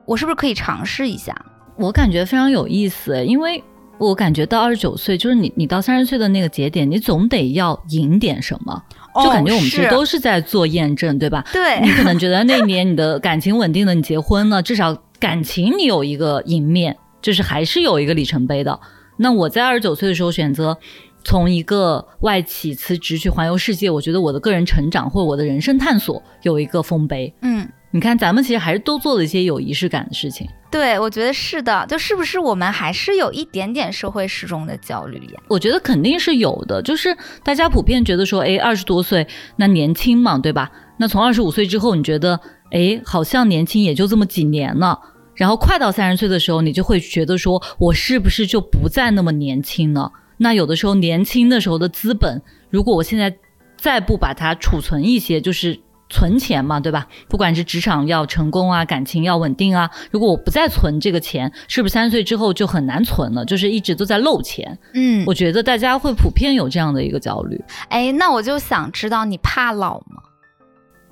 [0.06, 1.34] 我是不是可以尝试一下？
[1.80, 3.64] 我感觉非常有意思，因为
[3.96, 8.82] 我感觉到二十九岁，就是你，你到三十岁的那个节点，你总得要赢点什么，
[9.24, 11.42] 就感觉我们其实都是在做验证，对吧？
[11.50, 18.78] 对，你可能觉得那年你的感情稳定了，你结婚了，至少感情你有一个赢面，就是还是有一个里程碑的。
[19.16, 20.76] 那我在二十九岁的时候选择
[21.24, 27.32] 从一个外企辞职去环游世界，我觉得我的个人成长或者我的人生探索有一个丰碑。
[27.40, 27.66] 嗯。
[27.92, 30.46] 你看，咱们其实还是都做了一些有仪式感的事情。
[30.70, 35.42] 对，我觉得是的，就是不是我们还是有一点点社会时钟的焦虑呀？
[35.48, 40.70] 我觉得肯定是有的，就是大家普遍觉得说，哎，二十多岁那年轻嘛，对吧？
[40.96, 42.38] 那从二十五岁之后，你觉得，
[42.70, 44.98] 哎，好像年轻也就这么几年了。
[45.34, 50.12] 然后快到三十岁的时候，你就会觉得说，我是不是就不再那么年轻了？
[50.36, 52.40] 那有的时候年轻的时候的资本，
[52.70, 53.36] 如果我现在
[53.76, 55.80] 再不把它储存一些，就是。
[56.11, 57.06] 存钱嘛，对吧？
[57.28, 63.44] 不管是职场要成功啊，感情要稳定啊，如果我不再存这个钱，是不是三十岁之后就很难存了？
[63.44, 64.78] 就是一直都在漏钱。
[64.92, 67.58] 嗯，我觉得大家会普遍有这样的一个焦虑。
[67.88, 70.20] 哎，那我就想知道，你怕老吗？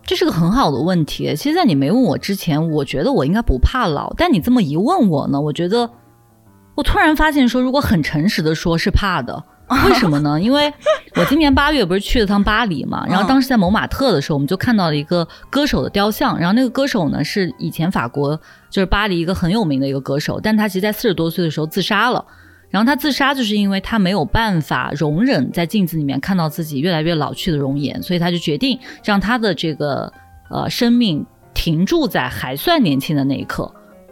[0.04, 1.34] 这是个很好的问题。
[1.36, 4.12] 其实，在你没问我之前，我觉得我应该不怕老。
[4.16, 5.88] 但你这么一问我呢，我觉得
[6.74, 9.44] 我突然发现，说如果很诚实的说，是怕的。
[9.86, 10.40] 为什么呢？
[10.40, 10.72] 因为
[11.14, 18.34] 我今年八月不是去了趟巴黎嘛，然后当时在蒙马特的时候，我们就看到了一个歌手的雕像，然后那个歌手呢是以前法国
[18.70, 22.24] 就是巴黎一个很有名的一个歌手，但他其实在四十多岁的时候自杀了，
[22.70, 30.10] 然后他自杀就是因为他没有办法容忍在镜子里面看到自己越来越老去的容颜，所以他就决定让他的这个
[30.50, 33.70] 呃生命停驻在还算年轻的那一刻。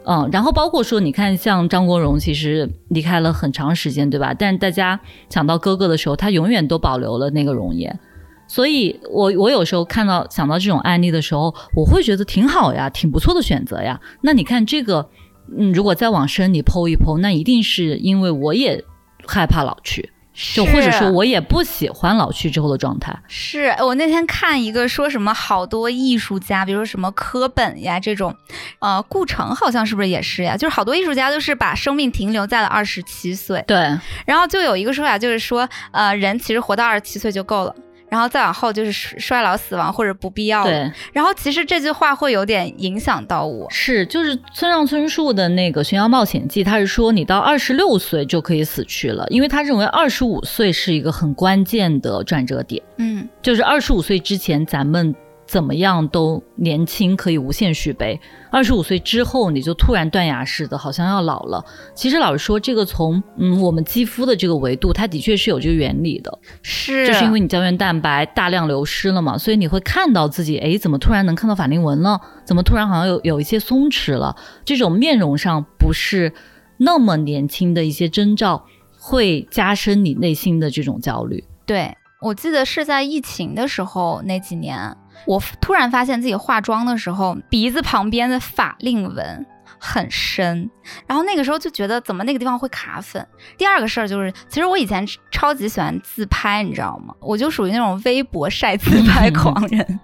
[0.08, 4.32] 嗯，然后包括说，你看，像张国荣，其实离开了很长时间，对吧？
[4.32, 7.98] 但大家想到哥哥的时候，他永远都保留了那个容颜。
[8.46, 14.00] 所以，我我有时候看到想到这种案例的时候，我会觉得挺好呀，挺不错的选择呀。
[14.20, 15.10] 那你看这个，
[15.58, 18.84] 嗯，如果再往深里剖一剖，那一定是因为我也
[19.26, 20.12] 害怕老去。
[20.54, 23.18] 就或者说，我也不喜欢老去之后的状态。
[23.26, 28.36] 是我那天看一个说什么，好多艺术家，比如说什么科本呀这种，
[28.78, 30.56] 呃，顾城好像是不是也是呀？
[30.56, 33.62] 就是好多艺术家都是把生命停留在了二十七岁。
[33.66, 33.78] 对。
[34.26, 37.74] 然后就有一个说法，就是说，呃，人其实活到二十七岁就够了。
[38.08, 43.68] 然后再往后就是衰老、死亡或者不必要对，然后其实这句话会有点影响到我。
[43.68, 52.80] 是，就是村上春树的那个《寻妖冒险记》，他是说你到二十六岁就可以死去了，因为他认为二十五岁是一个很关键的转折点。
[52.98, 55.12] 嗯，就是二十五岁之前，咱们
[55.46, 58.20] 怎么样都年轻，可以无限续杯。
[58.50, 61.64] 二十五岁之后，你就突然断崖式的，好像要老了。
[61.94, 72.20] 其实老实说，这个从嗯我们肌肤的这个维度，它的确是有这个原理的，是，就是因为你胶原蛋白大量流失了嘛，所以你会看到自己，哎，怎么突然能看到法令纹了？
[72.44, 74.34] 怎么突然好像有有一些松弛了？
[74.64, 76.32] 这种面容上不是
[76.78, 78.64] 那么年轻的一些征兆，
[78.98, 81.44] 会加深你内心的这种焦虑。
[81.64, 81.96] 对。
[82.22, 89.46] 我记得是在疫情的时候那几年，我突然发现自己化妆的时候，鼻子旁边的法令纹
[89.78, 90.70] 很深，
[91.06, 93.26] 然后那个时候就觉得怎么那个地方会卡粉。
[93.58, 97.14] 第二个事儿就是，其实我以前超级喜欢自拍，你知道吗？
[97.20, 100.00] 我就属于那种微博晒自拍狂人。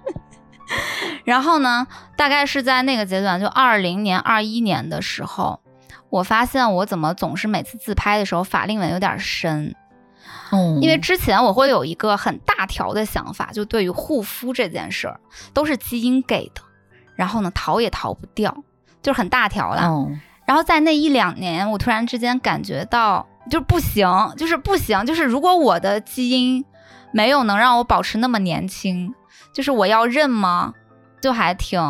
[1.25, 1.87] 然后呢，
[2.17, 5.61] 大概是在那个阶段，就二零年、二一年的时候，
[6.11, 9.75] 我发现我怎么总是每次自拍的时候法令纹有点深。
[10.81, 15.19] 因为之前我会有一个很大条的想法，就对于护肤这件事儿，
[15.55, 16.63] 都是基因给的，
[17.17, 18.55] 然后呢逃也逃不掉，
[19.03, 19.83] 就是很大条了。
[20.45, 26.65] 然后在那一两年，我突然之间感觉到，就是不行，就是不行，就是如果我的基因
[27.13, 29.15] 没有能让我保持那么年轻，
[29.55, 30.75] 就是我要认吗？
[31.21, 31.81] 就还挺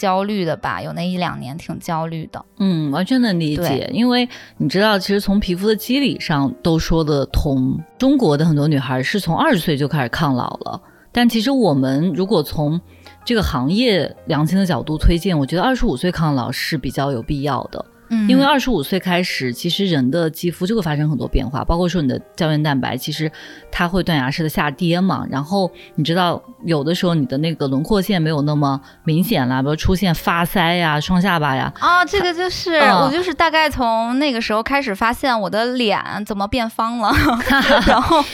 [0.00, 2.42] 焦虑的吧，有那一两年挺焦虑的。
[2.56, 4.26] 嗯，完全能理解，因为
[4.56, 7.78] 你知道，其实从皮肤的机理上都说得通。
[7.98, 10.80] 中国的很多女孩是从二十岁就开始抗老了，
[11.12, 12.80] 但其实我们如果从
[13.26, 17.84] 这个行业良心的角度推荐，我觉得二十五岁抗老是比较有必要的。
[18.28, 23.30] 因为二十五岁开始，其实人的肌肤就会发生很多变化，包括说你的胶原蛋白，其实
[23.70, 25.24] 它会断崖式的下跌嘛。
[25.30, 31.72] 然后你知道，有的时候你的那个轮廓线没有那么明显了，比如出现发腮呀、双下巴呀。
[31.78, 37.14] 啊，这个就是我就是大概从那个时候开始发现我的脸怎么变方了，
[37.86, 38.24] 然后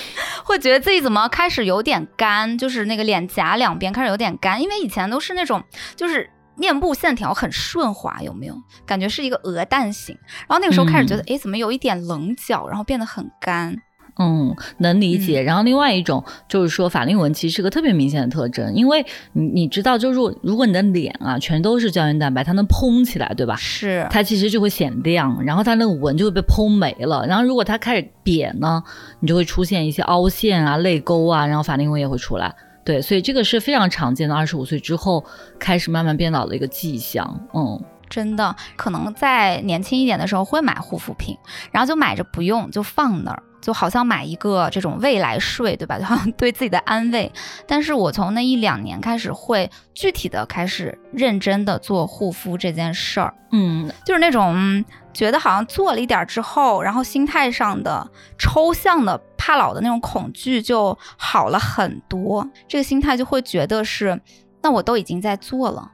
[0.44, 5.62] 会觉得自己怎么开始有点干，就是那个脸颊两边开始有点干，因为以前都是那种
[5.94, 6.30] 就是。
[6.56, 8.54] 面部线条很顺滑，有没有
[8.84, 10.16] 感觉是一个鹅蛋型？
[10.48, 13.76] 然后那个时候开始觉得，哎，怎么有一点棱角，然后变得很干。
[14.18, 15.42] 嗯，能理解。
[15.42, 19.04] 然后另外一种就是说，法令纹其实是个特别明显的特征，因为
[19.34, 23.54] 你你知道，就是如果你的脸啊全都是胶原蛋白，它能嘭起来，对吧？
[23.56, 24.06] 是。
[24.08, 27.26] 它其实就会显亮，然后它那个纹就会被嘭没了。
[27.26, 28.82] 然后如果它开始瘪呢，
[29.20, 32.54] 你就会出现一些凹陷啊、泪沟啊，然后法令纹也会出来。
[32.86, 35.24] 对，所以这个是非常常见的，二十五岁之后
[35.58, 37.48] 开始慢慢变老的一个迹象。
[37.52, 41.36] 嗯，真的，可能在年轻一点的时候会买护肤品，
[41.72, 43.42] 然后就买着不用，就放那儿。
[43.60, 45.98] 就好像买一个这种未来税，对吧？
[45.98, 47.30] 就 好像对自己的安慰。
[47.66, 53.34] 但是我从那一两年开始，会具体的开始认真的做护肤这件事儿。
[53.52, 58.06] 嗯，就是那种觉得好像做了一点之后，然后心态上的
[58.38, 62.46] 抽象的怕老的那种恐惧就好了很多。
[62.68, 64.20] 这个心态就会觉得是，
[64.62, 65.90] 那我都已经在做了，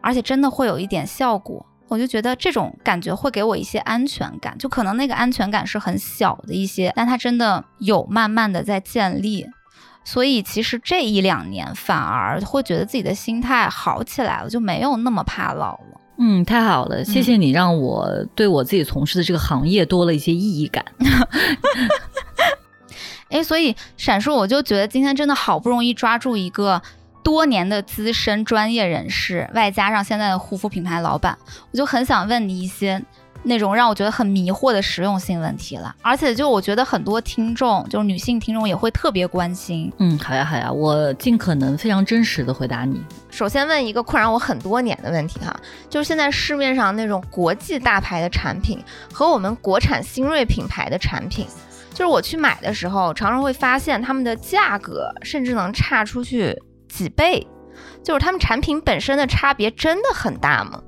[0.00, 1.64] 而且真的会有一点效果。
[1.94, 9.46] 我就觉得这种感觉会给我一些安全感，就可能那个安全感是很小的一些，但它真的有慢慢的在建立，
[10.02, 16.00] 所以其实这一两年反而会觉得自己的心态好起来了，就没有那么怕老了。
[16.18, 20.84] 嗯，太好了，谢谢你让我对我自己从事的这个行业多了一些意义感。
[23.30, 26.82] 哎，所以闪烁，我就觉得今天真的好不容易抓住一个。
[27.24, 31.36] 多年的资深专业人士，外加上现在的护肤品牌老板，
[31.72, 33.02] 我就很想问你一些
[33.42, 35.94] 那种让我觉得很迷惑的实用性问题了。
[36.02, 39.90] 而且，就我觉得很多听众，就是女性听众也会特别关心。
[39.98, 43.02] 嗯，好呀，好呀，我尽可能非常真实的回答你。
[43.30, 45.54] 首先问一个困扰我很多年的问题哈，
[45.88, 48.78] 就是现在市面上那种国际大牌的产品
[49.12, 51.46] 和我们国产新锐品牌的产品，
[51.90, 56.54] 就是我去买的时候，常常会发现他们的价格甚至能差出去。
[56.94, 57.46] 几倍，
[58.02, 60.80] 就是他们产品本身的差别真的很大吗？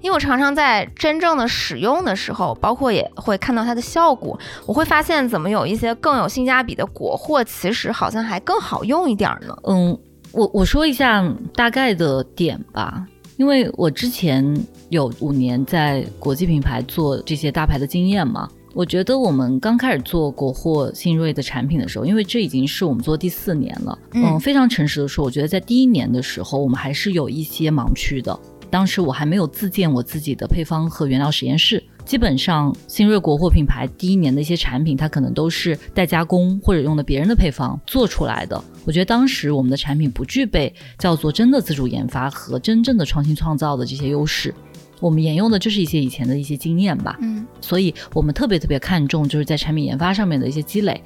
[0.00, 9.56] 因为我常常在真正的使用的时候，包括也会看到它的效果，我会发现怎么有一些更有性价比的国货，其实好像还更好用一点呢。
[9.64, 9.96] 嗯，
[10.32, 13.06] 我我说一下大概的点吧，
[13.36, 14.44] 因为我之前
[14.90, 18.48] 有五年在国际品牌做这些大牌的经验嘛。
[18.78, 28.38] 我觉得我们刚开始做国货新锐的产品的时候，因为这已经是我们做第四年了，嗯，非常诚实的说，我觉得在第一年的时候，我们还是有一些盲区的。
[28.70, 38.62] 当时我还没有自建我自己的配方和原料实验室，基本上新锐国货品牌第一年的一些产品，它可能都是代加工或者用的别人的配方做出来的。
[38.84, 44.54] 我觉得当时我们的产品不具备叫做真的自主研发和真正的创新创造的这些优势。
[45.00, 51.00] 我们沿用的就是一些以前的一些经验吧，嗯，所以我们特别特别看重就是在产品研发上面的一些积累。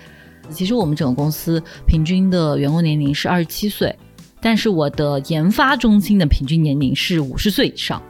[0.51, 3.95] 其实我们整个公司平均的员工年龄是二十七岁，
[4.40, 8.03] 但是我的研发中心的平均年龄是五十岁以上。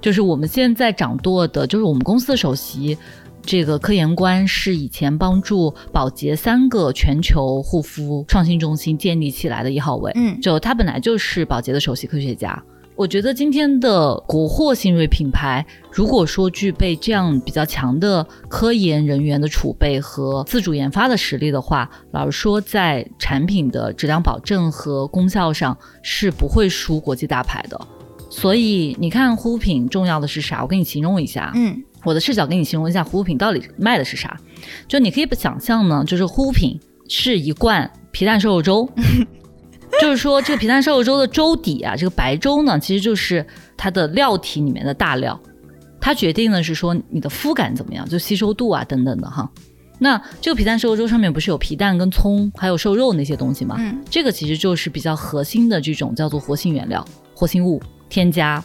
[0.00, 2.96] 就是我们现在掌舵的，就是我们公司的首席
[3.42, 10.10] 这个科研官，是以前帮助宝洁三个全球护肤创新中心建立起来的一号位。
[10.14, 12.62] 嗯，就他本来就是宝洁的首席科学家。
[12.96, 27.80] 我觉得今天的国货新锐品牌，如果说具备这样比较强的科研人员的储备和自主研发的实力的话，老实说，在产品的质量保证和功效上是不会输国际大牌的。
[28.28, 30.60] 所以你看护肤品重要的是啥？
[30.60, 31.50] 我给你形容一下。
[31.54, 34.38] 嗯，我的视角给你形容一下护肤品到底卖的是啥。
[34.86, 36.78] 就你可以想象呢，就是护肤品
[37.08, 38.88] 是一罐皮蛋瘦肉粥。
[40.00, 43.44] 就是说，这个皮蛋瘦肉粥的粥底啊，这个白粥呢，其实就是
[43.76, 45.38] 它的料体里面的大料，
[46.00, 49.48] 它决定的是说你的肤感怎么样，就吸收度啊等等的哈。
[49.98, 53.76] 那这个皮蛋瘦肉粥上面不是有皮蛋跟葱，还有瘦肉那些东西吗？
[53.78, 58.62] 嗯，这个其实就是比较核心的这种叫做活性原料、活性物添加。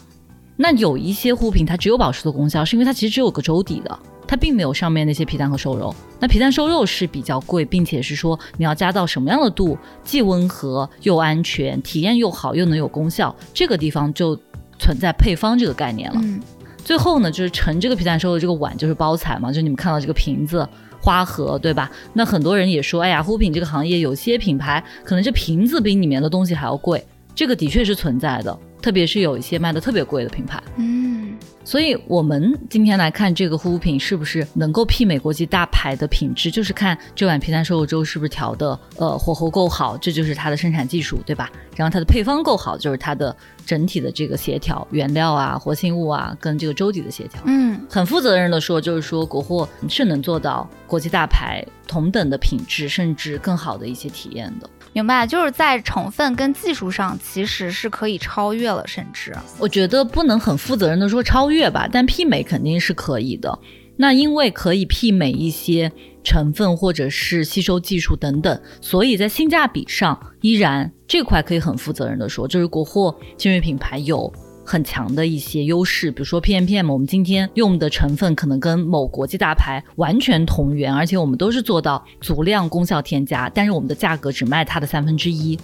[0.56, 4.00] 那有一些护肤品它只有保湿的功效，是因为它其实只有个粥底的。
[4.28, 14.40] 它并没有上面那些皮蛋和瘦肉，那皮蛋瘦肉是比较贵，并且是说你要加到什么样的度，既温和又安全，体验又好，又能有功效，这个地方就
[14.80, 16.22] 存在配方这个概念了。
[16.84, 20.68] 最后呢，就是盛这个皮蛋瘦肉这个碗就是包材嘛，就你们看到这个瓶子、
[21.02, 21.92] 花盒，对吧？
[22.14, 27.04] 那很多人也说，哎呀，护肤品这个行业有些品牌可能这瓶子比里面的东西还要贵，
[27.34, 30.62] 这个的确是存在的，特别是有一些卖的特别贵的品牌。
[30.76, 31.25] 嗯。
[31.66, 41.52] 所以，我们今天来看这个护肤品是不是能够媲美国际大牌的品质，就是看这碗皮蛋瘦肉粥是不是调的呃火候够好，这就是它的生产技术，对吧？
[41.76, 43.36] 然后它的配方够好，就是它的
[43.66, 47.42] 整体的这个协调，原料啊、活性物啊跟这个粥底的协调。
[47.46, 54.70] 嗯，很负责任的说，就是说国货是能做到国际大牌同等的品质，甚至更好的一些体验的。
[54.96, 63.60] 明白，就是在成分跟技术上其实是可以超越了，甚至我觉得不能很负责任的说超越吧，但媲美肯定是可以的。
[63.98, 65.92] 那因为可以媲美一些
[66.24, 74.32] 成分或者是吸收技术等等，所以在性价比上依然这块可以很负责任的说，就是国货精锐品牌有。
[74.66, 85.58] 很强的一些优势，比如说 PMPM，我们今天用的成分可能跟某国际大牌完全同源，而且我们都是做到足量功效添加，但是我们的价格只卖它的三分之一，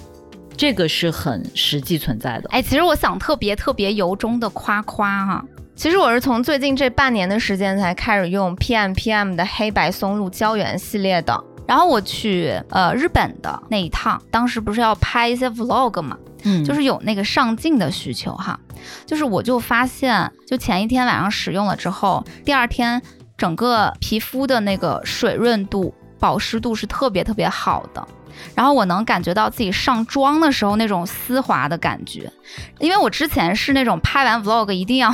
[0.55, 2.49] 这个是很实际存在的。
[2.49, 5.45] 哎，其实我想特别特别由衷的夸夸哈，
[5.75, 16.17] 其实我是从最近这半年的时间才开始用 PMPM 的黑白松露胶原系列的，然后我去呃日本的那一趟，当时不是要拍一些 Vlog 嘛。
[16.43, 18.59] 嗯，就是有那个上镜的需求哈，
[19.05, 23.01] 就是我就发现，就前一天晚上使用了之后，第二天
[23.37, 28.07] 整个皮肤的那个水润度、保湿度是特别特别好的，
[28.55, 32.31] 然后我能感觉到自己上妆的时候那种丝滑的感觉，
[32.79, 35.11] 因为我之前是那种拍完 vlog 一定要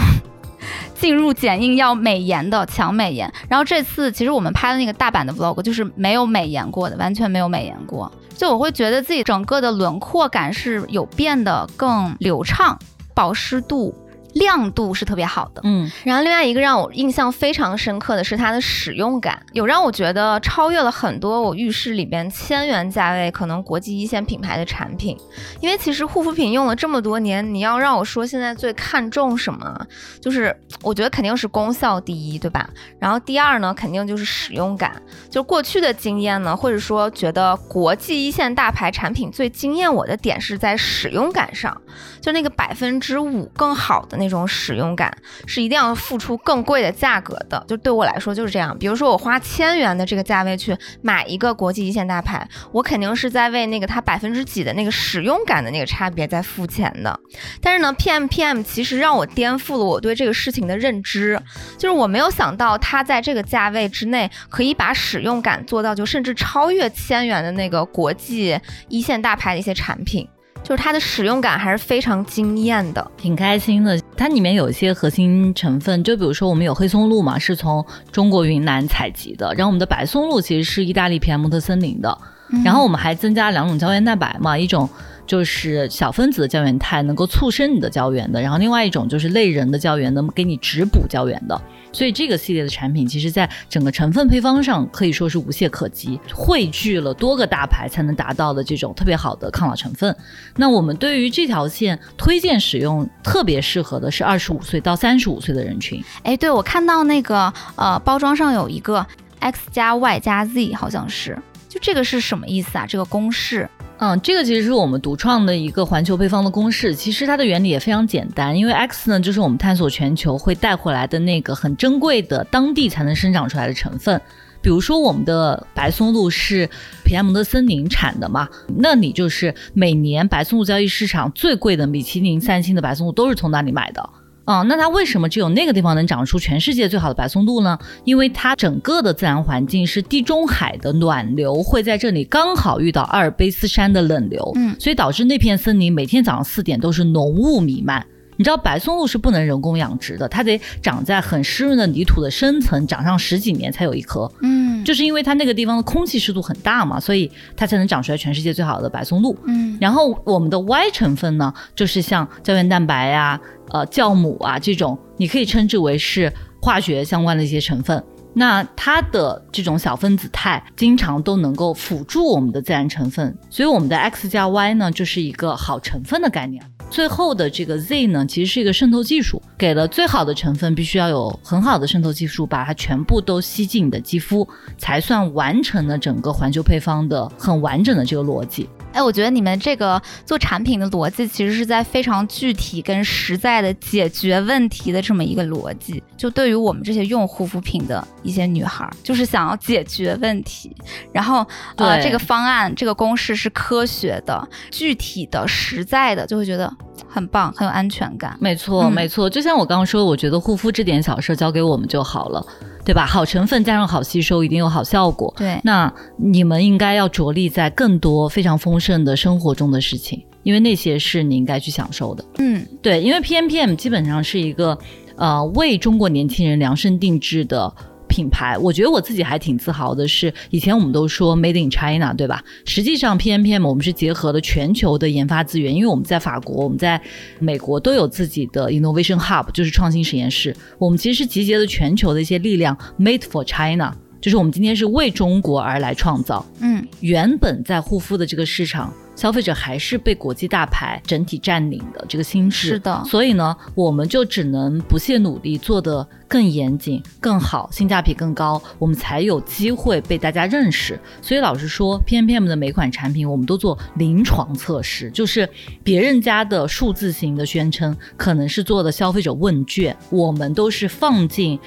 [0.95, 8.11] 进入剪映要美颜的强美颜，然后这次其实我们拍的那个大阪的 vlog 就是没有美颜过的，完全没有美颜过。
[8.38, 12.77] 就我会觉得自己整个的轮廓感是有变得更流畅，
[13.15, 13.93] 保湿度。
[14.38, 25.17] 亮度是特别好的，嗯，然后另外一个让我印象非常深刻的是它的使用感，有让我觉得超越了很多我浴室里边千元价位可能国际一线品牌的产品。
[25.59, 29.85] 因为其实护肤品用了这么多年，你要让我说现在最看重什么，
[30.21, 32.69] 就是我觉得肯定是功效第一，对吧？
[32.99, 35.01] 然后第二呢，肯定就是使用感。
[35.31, 41.75] 就过去的经验呢，或者说觉得国际一线大牌产品最惊艳我的点是在使用感上，
[42.21, 44.26] 就那个百分之五更好的那。
[44.28, 45.15] 那种使用感
[45.45, 48.78] 是一定要付出更贵的价格的，就对我来说就是这样。
[48.78, 57.17] 比如说我花千元的这个价位去买一个国际一线大牌，我肯定是在为那个它百分之几的那个使用感的那个差别在付钱的。
[57.61, 61.39] 但是呢，PMPM 其实让我颠覆了我对这个事情的认知，
[61.78, 68.59] 就是我没有想到它在这个价位之内可以把使用感做到就甚至超越千元的那个国际
[68.89, 70.28] 一线大牌的一些产品。
[70.68, 73.97] 就是它的使用感还是非常惊艳的，挺开心的。
[74.18, 82.18] 它里面有一些核心成分，就比如说我们有黑松露嘛，是从中国云南采集的，然后我们的白松露其实是意大利皮埃蒙特森林的，
[82.65, 84.89] 然后我们还增加两种胶原蛋白嘛，一种。
[85.28, 91.61] 就是小分子的胶原肽能够促生你的胶原的，然后另外一种就是类人的胶原能给你直补胶原的，
[91.91, 100.15] 所以这个系列的产品其实在整个成分配方上可以说是无懈可击，汇聚了多个大牌才能达到的这种特别好的抗老成分。
[100.55, 106.01] 那我们对于这条线推荐使用，特别适合的是二十五岁到三十五岁的人群。
[106.23, 109.05] 哎，对我看到那个呃包装上有一个
[109.39, 112.86] X 加 Y 加 Z，好像是，就这个是什么意思啊？
[112.88, 113.69] 这个公式？
[113.99, 116.93] 嗯，这个其实是我们独创的一个环球配方的公式。
[116.93, 124.21] 其实它的原理也非常简单，因为 X 呢就是我们探索全球会带回来的那个很珍贵的当地才能生长出来的成分。
[124.61, 126.69] 比如说我们的白松露是
[127.03, 134.09] 皮埃蒙特森林产的嘛，那你就是每年白松露交易市场最贵的米其林三星的白松露都是从那里买的。
[134.47, 137.77] 啊，那它为什么只有那个地方能长出全世界最好的白松露呢？
[138.05, 148.05] 因为它整个的自然环境是地中海的暖流会在这里刚好遇到阿尔卑斯山的冷流，嗯，所以导致那片森林每天早上四点都是浓雾弥漫。
[148.38, 154.31] 你知道白松露是不能人工养殖的，它得长在很湿润的泥土的深层，长上十几年才有一颗。
[154.41, 159.35] 嗯，就是因为它那个地方的空气湿度很大嘛，所以它才能长出来全世界最好的白松露。
[159.45, 163.39] 嗯，然后我们的 Y 成分呢，就是像胶原蛋白呀、
[163.71, 166.31] 呃酵母啊这种，你可以称之为是
[166.61, 168.01] 化学相关的一些成分。
[168.33, 176.63] 那它的这种小分子肽经常都能够辅助我们的自然成分，所以我们的 X 加 Y 呢，就是一个好成分的概念。
[176.89, 188.67] 最后的这个 Z 呢，其实是一个渗透技术，给了最好的成分，必须要有很好的渗透技术，把它全部都吸进你的肌肤，才算完成了整个环球配方的很完整的这个逻辑。
[188.93, 196.03] 哎，我觉得你们这个做产品的逻辑，其实是在非常具体跟实在的解决问题的这么一个逻辑。
[196.17, 200.75] 就对于我们这些用护肤品的一些女孩，就是想要解决问题，
[201.11, 206.71] 然后呃，这个方案、这个公式是科学的、具体的、实在的，就会觉得
[207.07, 208.35] 很棒，很有安全感。
[208.41, 209.29] 没错，没错。
[209.29, 212.43] 就像我刚刚说，我觉得护肤这点小事交给我们就好了。
[212.88, 213.05] 对吧？
[213.05, 215.33] 好成分加上好吸收，一定有好效果。
[215.35, 222.23] 对，那你们应该要着力在更多非常丰盛的生活中的事情，因为那些是你应该去享受的。
[222.38, 224.79] 嗯，对，因为 P M P M 基本上是一个
[225.17, 227.73] 呃为中国年轻人量身定制的。
[228.18, 230.07] 品牌，我觉得我自己还挺自豪的。
[230.07, 232.43] 是以前我们都说 Made in China，对吧？
[232.65, 236.99] 实际上 P M P M 我们是结合了全球的研发资源，因为我们在法国、我们在
[237.38, 240.55] 美国都有自己的 Innovation Hub，就是创新实验室。
[240.80, 246.43] 我们其实是集结了全球的一些力量，Made for China，就是我们今天是为中国而来创造。
[246.59, 248.91] 嗯，原本在护肤的这个市场。
[249.18, 260.99] 消费者还是被国际大牌整体占领的这个心智，是的，所以呢，我们就只能不懈努力，做得更严谨、更好，性价比更高，我们才有机会被大家认识。
[261.20, 265.49] 所以老实说，P M P M 的每款产品，我们都做临床测试，就是
[265.84, 271.59] 别人家的数字型的宣称，可能是做的消费者问卷，我们都是放进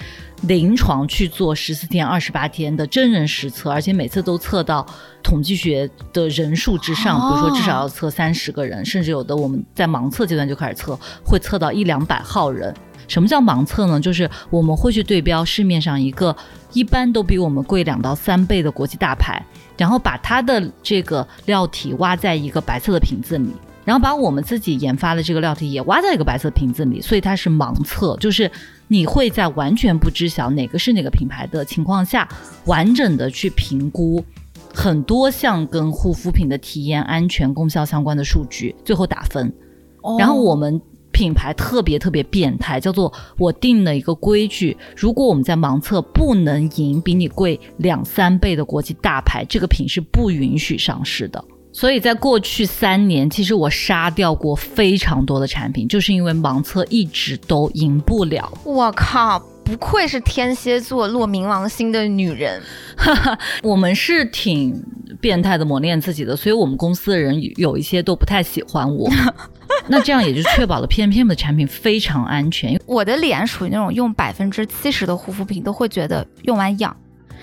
[0.43, 4.87] 临床去做十四天、二十八天的真人实测，而且每次都测到。
[5.23, 12.75] 统计学的人数之上，比如说至少要测三十个人，甚至有的我们在盲测阶段就开始测，会测到一两百号人。
[13.07, 14.01] 什么叫盲测呢？
[14.01, 16.35] 就是我们会去对标市面上一个
[16.73, 19.45] 一般都比我们贵两到三倍的国际大牌，
[19.77, 28.51] 然后把它的这个料体挖在一个白色的瓶子里，然后把我们自己研发的这个料体也挖在一个白色瓶子里，所以它是盲测，就是
[28.89, 32.29] 你会在完全不知晓哪个是哪个品牌的情况下，
[32.67, 34.25] 完整的去评估。
[34.73, 39.53] 很多项跟护肤品的体验、安全、功效相关的数据，最后打分。
[40.17, 51.45] 然后我们品牌特别特别变态，叫做我定了一个规矩：如果我们在盲测不能赢比你贵两三倍的国际大牌，这个品是不允许上市的。
[51.73, 58.53] 所以在过去三年，其实我杀掉过非常多的产品，就是因为盲测一直都赢不了。
[58.65, 59.43] 我靠！
[59.63, 62.61] 不愧是天蝎座落冥王星的女人，
[63.63, 64.83] 我们是挺
[65.21, 69.09] 变态的磨练自己的，所以我们公司的人有一些都不太喜欢我。
[69.87, 72.81] 那这样也就确保了 P M P M 的产品非常安全。
[72.85, 76.97] 我的脸属于那种用百分之七十的护肤品都会觉得用完痒。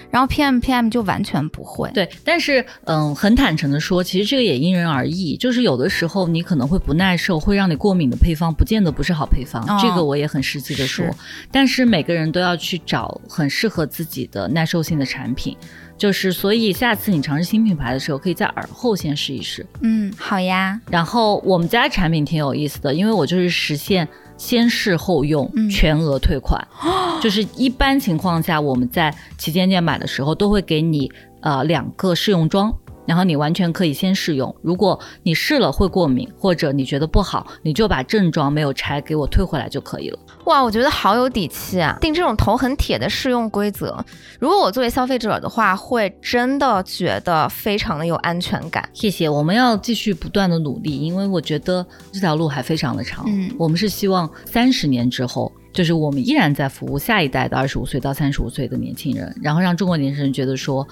[0.09, 11.05] 然后 P M P M 就完全不会，对，但是嗯，很坦诚的说，其实这个也因人而异，就是有的时候你可能会不耐受，会让你过敏的配方，不见得不是好配方，这个我也很实际的说。
[11.51, 15.55] 但是每个人都要去找很适合自己的耐受性的产品，
[15.97, 19.65] 就是所以下次你尝试新品牌的时候，可以在耳后先试一试。
[19.81, 20.79] 嗯，好呀。
[20.89, 24.07] 然后我们家产品挺有意思的，因为我就是实现。
[24.37, 26.65] 先试后用，全额退款，
[27.21, 31.11] 就是一般情况下我们在旗舰店买的时候都会给你
[31.41, 32.73] 呃两个试用装。
[33.05, 40.19] 然后你完全可以先试用，如果你试了会过敏，或者你觉得不好，你就把正装没有拆给我退回来就可以了。
[40.47, 41.97] 哇，我觉得好有底气啊！
[41.99, 44.03] 定这种头很铁的试用规则，
[44.39, 48.87] 如果我作为消费者的话，会真的觉得非常的有安全感。
[48.93, 53.25] 谢谢，我们要继续不断的努力，因为我觉得这条路还非常的长。
[53.27, 60.87] 嗯，我们是希望三十年之后，就是我们依然在服务下一代的二十五岁到三十五岁的年轻人，然后让中国年轻人觉得说。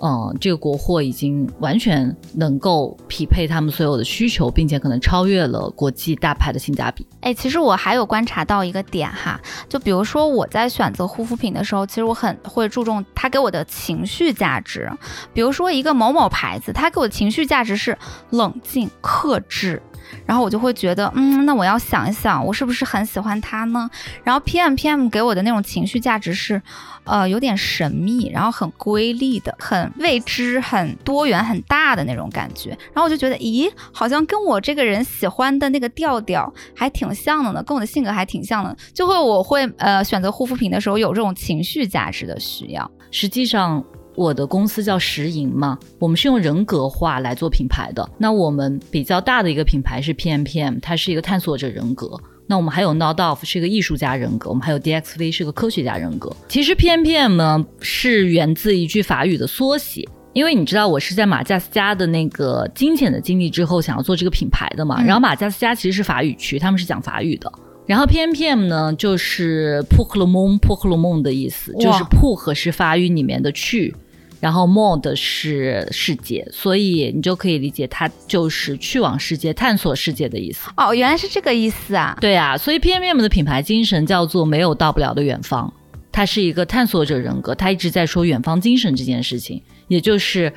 [0.00, 7.06] 嗯，这个国货已经完全能够匹配他们所有的需求，并且可能超越了国际大牌的性价比。
[7.20, 14.90] 哎，其实我还有观察到一个点哈，就比如说我在选择护肤品的时候，其实我很会注重它给我的情绪价值。
[15.32, 17.96] 比如说一个某某牌子，它给我的情绪价值是
[18.30, 19.82] 冷静克制。
[20.26, 23.88] 然后我就会觉得，嗯，那我要想一想，我是不是很喜欢它呢？
[24.24, 26.60] 然后 P M P M 给我的那种情绪价值是，
[27.04, 32.70] 呃，有点神秘，然后很瑰丽的，很未知、很多元、很大的那种感觉。
[32.70, 42.90] 然后我就觉得，咦，好像跟我这个人喜欢的那个调调还挺像的呢，跟我的性格还挺像的，就会我会呃选择护肤品的时候有这种情绪价值的需要。
[43.10, 43.84] 实际上。
[44.18, 48.06] 我的公司叫石银嘛，我们是用人格化来做品牌的。
[48.18, 52.18] 那我们比较大的一个品牌是 PMPM，它是一个探索者人格。
[52.48, 56.34] 那我们还有 Nodoff 是一个艺术家人格，我们还有 DXV 是个科学家人格。
[56.48, 65.00] 其实 PMPM 呢是源自一句法语的缩写，因为你知道我是在马加斯加的那个金钱的经历之后想要做这个品牌的嘛。
[65.00, 67.52] 然后马加斯加其实是法语区，他们是讲法语的。
[67.86, 70.96] 然后 PMPM 呢就是 p o k l o m o n p o k l o
[70.96, 73.94] m o n 的意思，就是 p 和是法语里面的去。
[74.40, 80.70] 然后 mod 是世界，所以你就可以理解它就是去往世界、探索世界的意思。
[80.76, 82.16] 哦，原来是这个意思啊！
[82.20, 85.72] 对啊，所以 P M M 的品牌精神叫做没有到不了的远方。
[86.12, 90.52] 它是一个探索者人格，他一直在说远方精神这件事情，也就是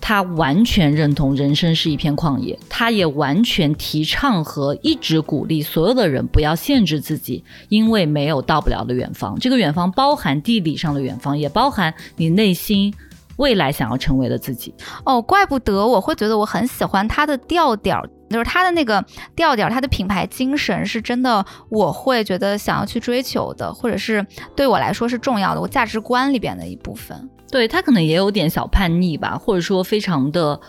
[0.00, 9.38] 他完全认同人生是一片旷野，他也完全提倡和一直鼓励所有的人不要限制自己，因为没有到不了的远方。
[9.38, 12.92] 这个远方包含地理上的远方，也包含你内心。
[13.38, 14.72] 未来想要成为的自己
[15.04, 24.24] 哦，怪不得我会觉得我很喜欢他的调调，就是他的那个调调，他的品牌精神是真的，我会觉得想要去追求的，或者是
[24.54, 27.28] 对我来说是重要的，我价值观里边的一部分。
[27.50, 30.60] 对他可能也有点小叛逆吧，或者说非常的。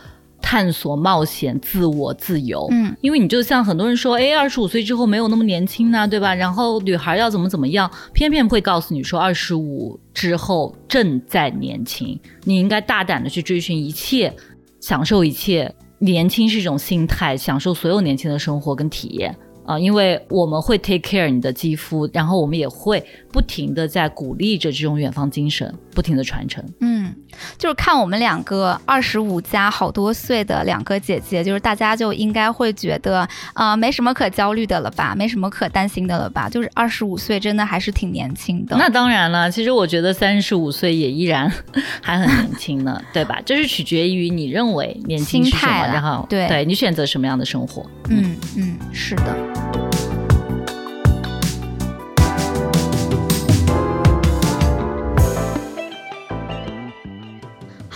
[0.42, 2.68] 探索、冒险、自我、自由。
[2.72, 6.34] 嗯，因为你就像很多人说，哎，二十五岁之后没有那么年轻呢，对吧？
[6.34, 14.34] 然后女孩要怎么怎么样，偏偏会告诉你说，二十五之后正在年轻，你应该大胆的去追寻一切，
[14.80, 15.74] 享受一切。
[16.00, 19.36] 年轻是一种心态，享受所有年轻的生活跟体验。
[19.66, 26.64] 啊，因为我们会 take care 你的肌肤，然后我们也会不停的在鼓励着这种远方精神，不停的传承。
[26.80, 27.14] 嗯，
[27.58, 36.47] 就是看我们两个二十五加好多岁的两个姐姐，就是大家就应该会觉得，啊，没什么可焦虑的了吧，没什么可担心的了吧？
[36.47, 38.78] 就是二十五岁真的还是挺年轻的。
[38.78, 41.52] 那当然了，其实我觉得三十五岁也依然
[42.02, 43.41] 还很年轻呢， 对吧？
[43.45, 47.86] 这是取决于你认为年轻是什么，然后对对你选择什么样的生活。
[48.08, 50.09] 嗯嗯，是的。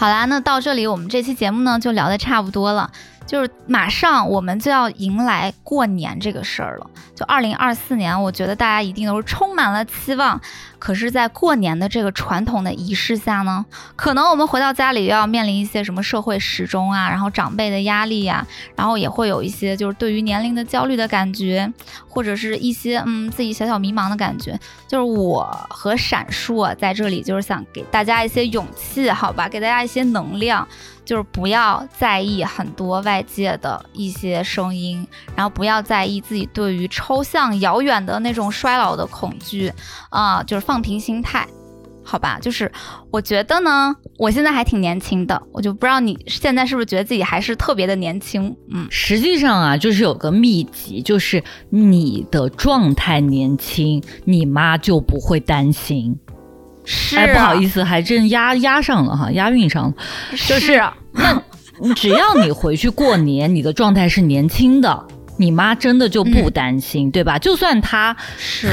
[0.04, 2.91] 好啦，那到这里我们这期节目呢就聊的差不多了。
[3.26, 10.41] 就是马上我们就要迎来过年这个事儿了，就二零二四年，我觉得大家一定都是充满了期望。
[10.84, 13.66] 可是，在过年的这个传统的仪式下呢，
[13.96, 21.72] 可能我们回到家里又要面临一些什么社会时钟啊，然后长辈的压力呀，然后也会有一些就是对于年龄的焦虑的感觉，
[22.10, 24.60] 或者是一些嗯自己小小迷茫的感觉。
[24.86, 30.68] 就是我和闪烁在这里，就是想给大家一些勇气，好吧，给大家一些能量。
[31.06, 35.06] 就是不要在意很多外界的一些声音，
[35.36, 39.70] 然后不要在意自己对于抽象遥远的那种衰老的恐惧，
[40.10, 41.48] 啊，就是放平心态，
[42.04, 42.38] 好吧？
[42.42, 42.72] 就是
[43.12, 48.56] 我觉得呢，我现在还挺年轻的，我就不知道你现在是不是觉得自己还是特别的年轻？
[48.72, 56.18] 嗯，实际上啊，就是有个秘籍，就是你的状态年轻，你妈就不会担心。
[57.16, 59.94] 哎，不好意思，还真押押上了哈，押韵上了。
[60.32, 61.42] 就是那，
[61.96, 65.08] 只要你回去过年，你的状态是年轻的，
[65.38, 67.38] 你妈真的就不担心，对吧？
[67.40, 68.16] 就算她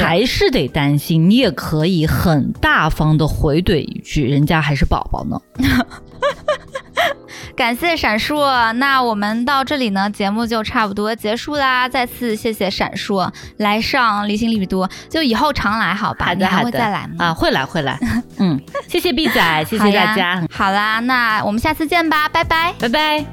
[0.01, 5.41] 还是得担心，你也可以很大方的回怼一句，人家还是宝宝呢。
[7.57, 11.87] 感谢闪烁，那我们到这里呢，节目就差不多结束啦。
[11.89, 16.27] 再次谢谢闪烁来上离心力比多，就以后常来好吧？
[16.27, 17.27] 好的，还会再来吗？
[17.27, 17.99] 啊，会来会来。
[18.39, 18.59] 嗯，
[18.89, 20.43] 谢谢 B 仔，谢谢大家。
[20.51, 23.25] 好啦，那我们下次见吧，拜拜，拜拜。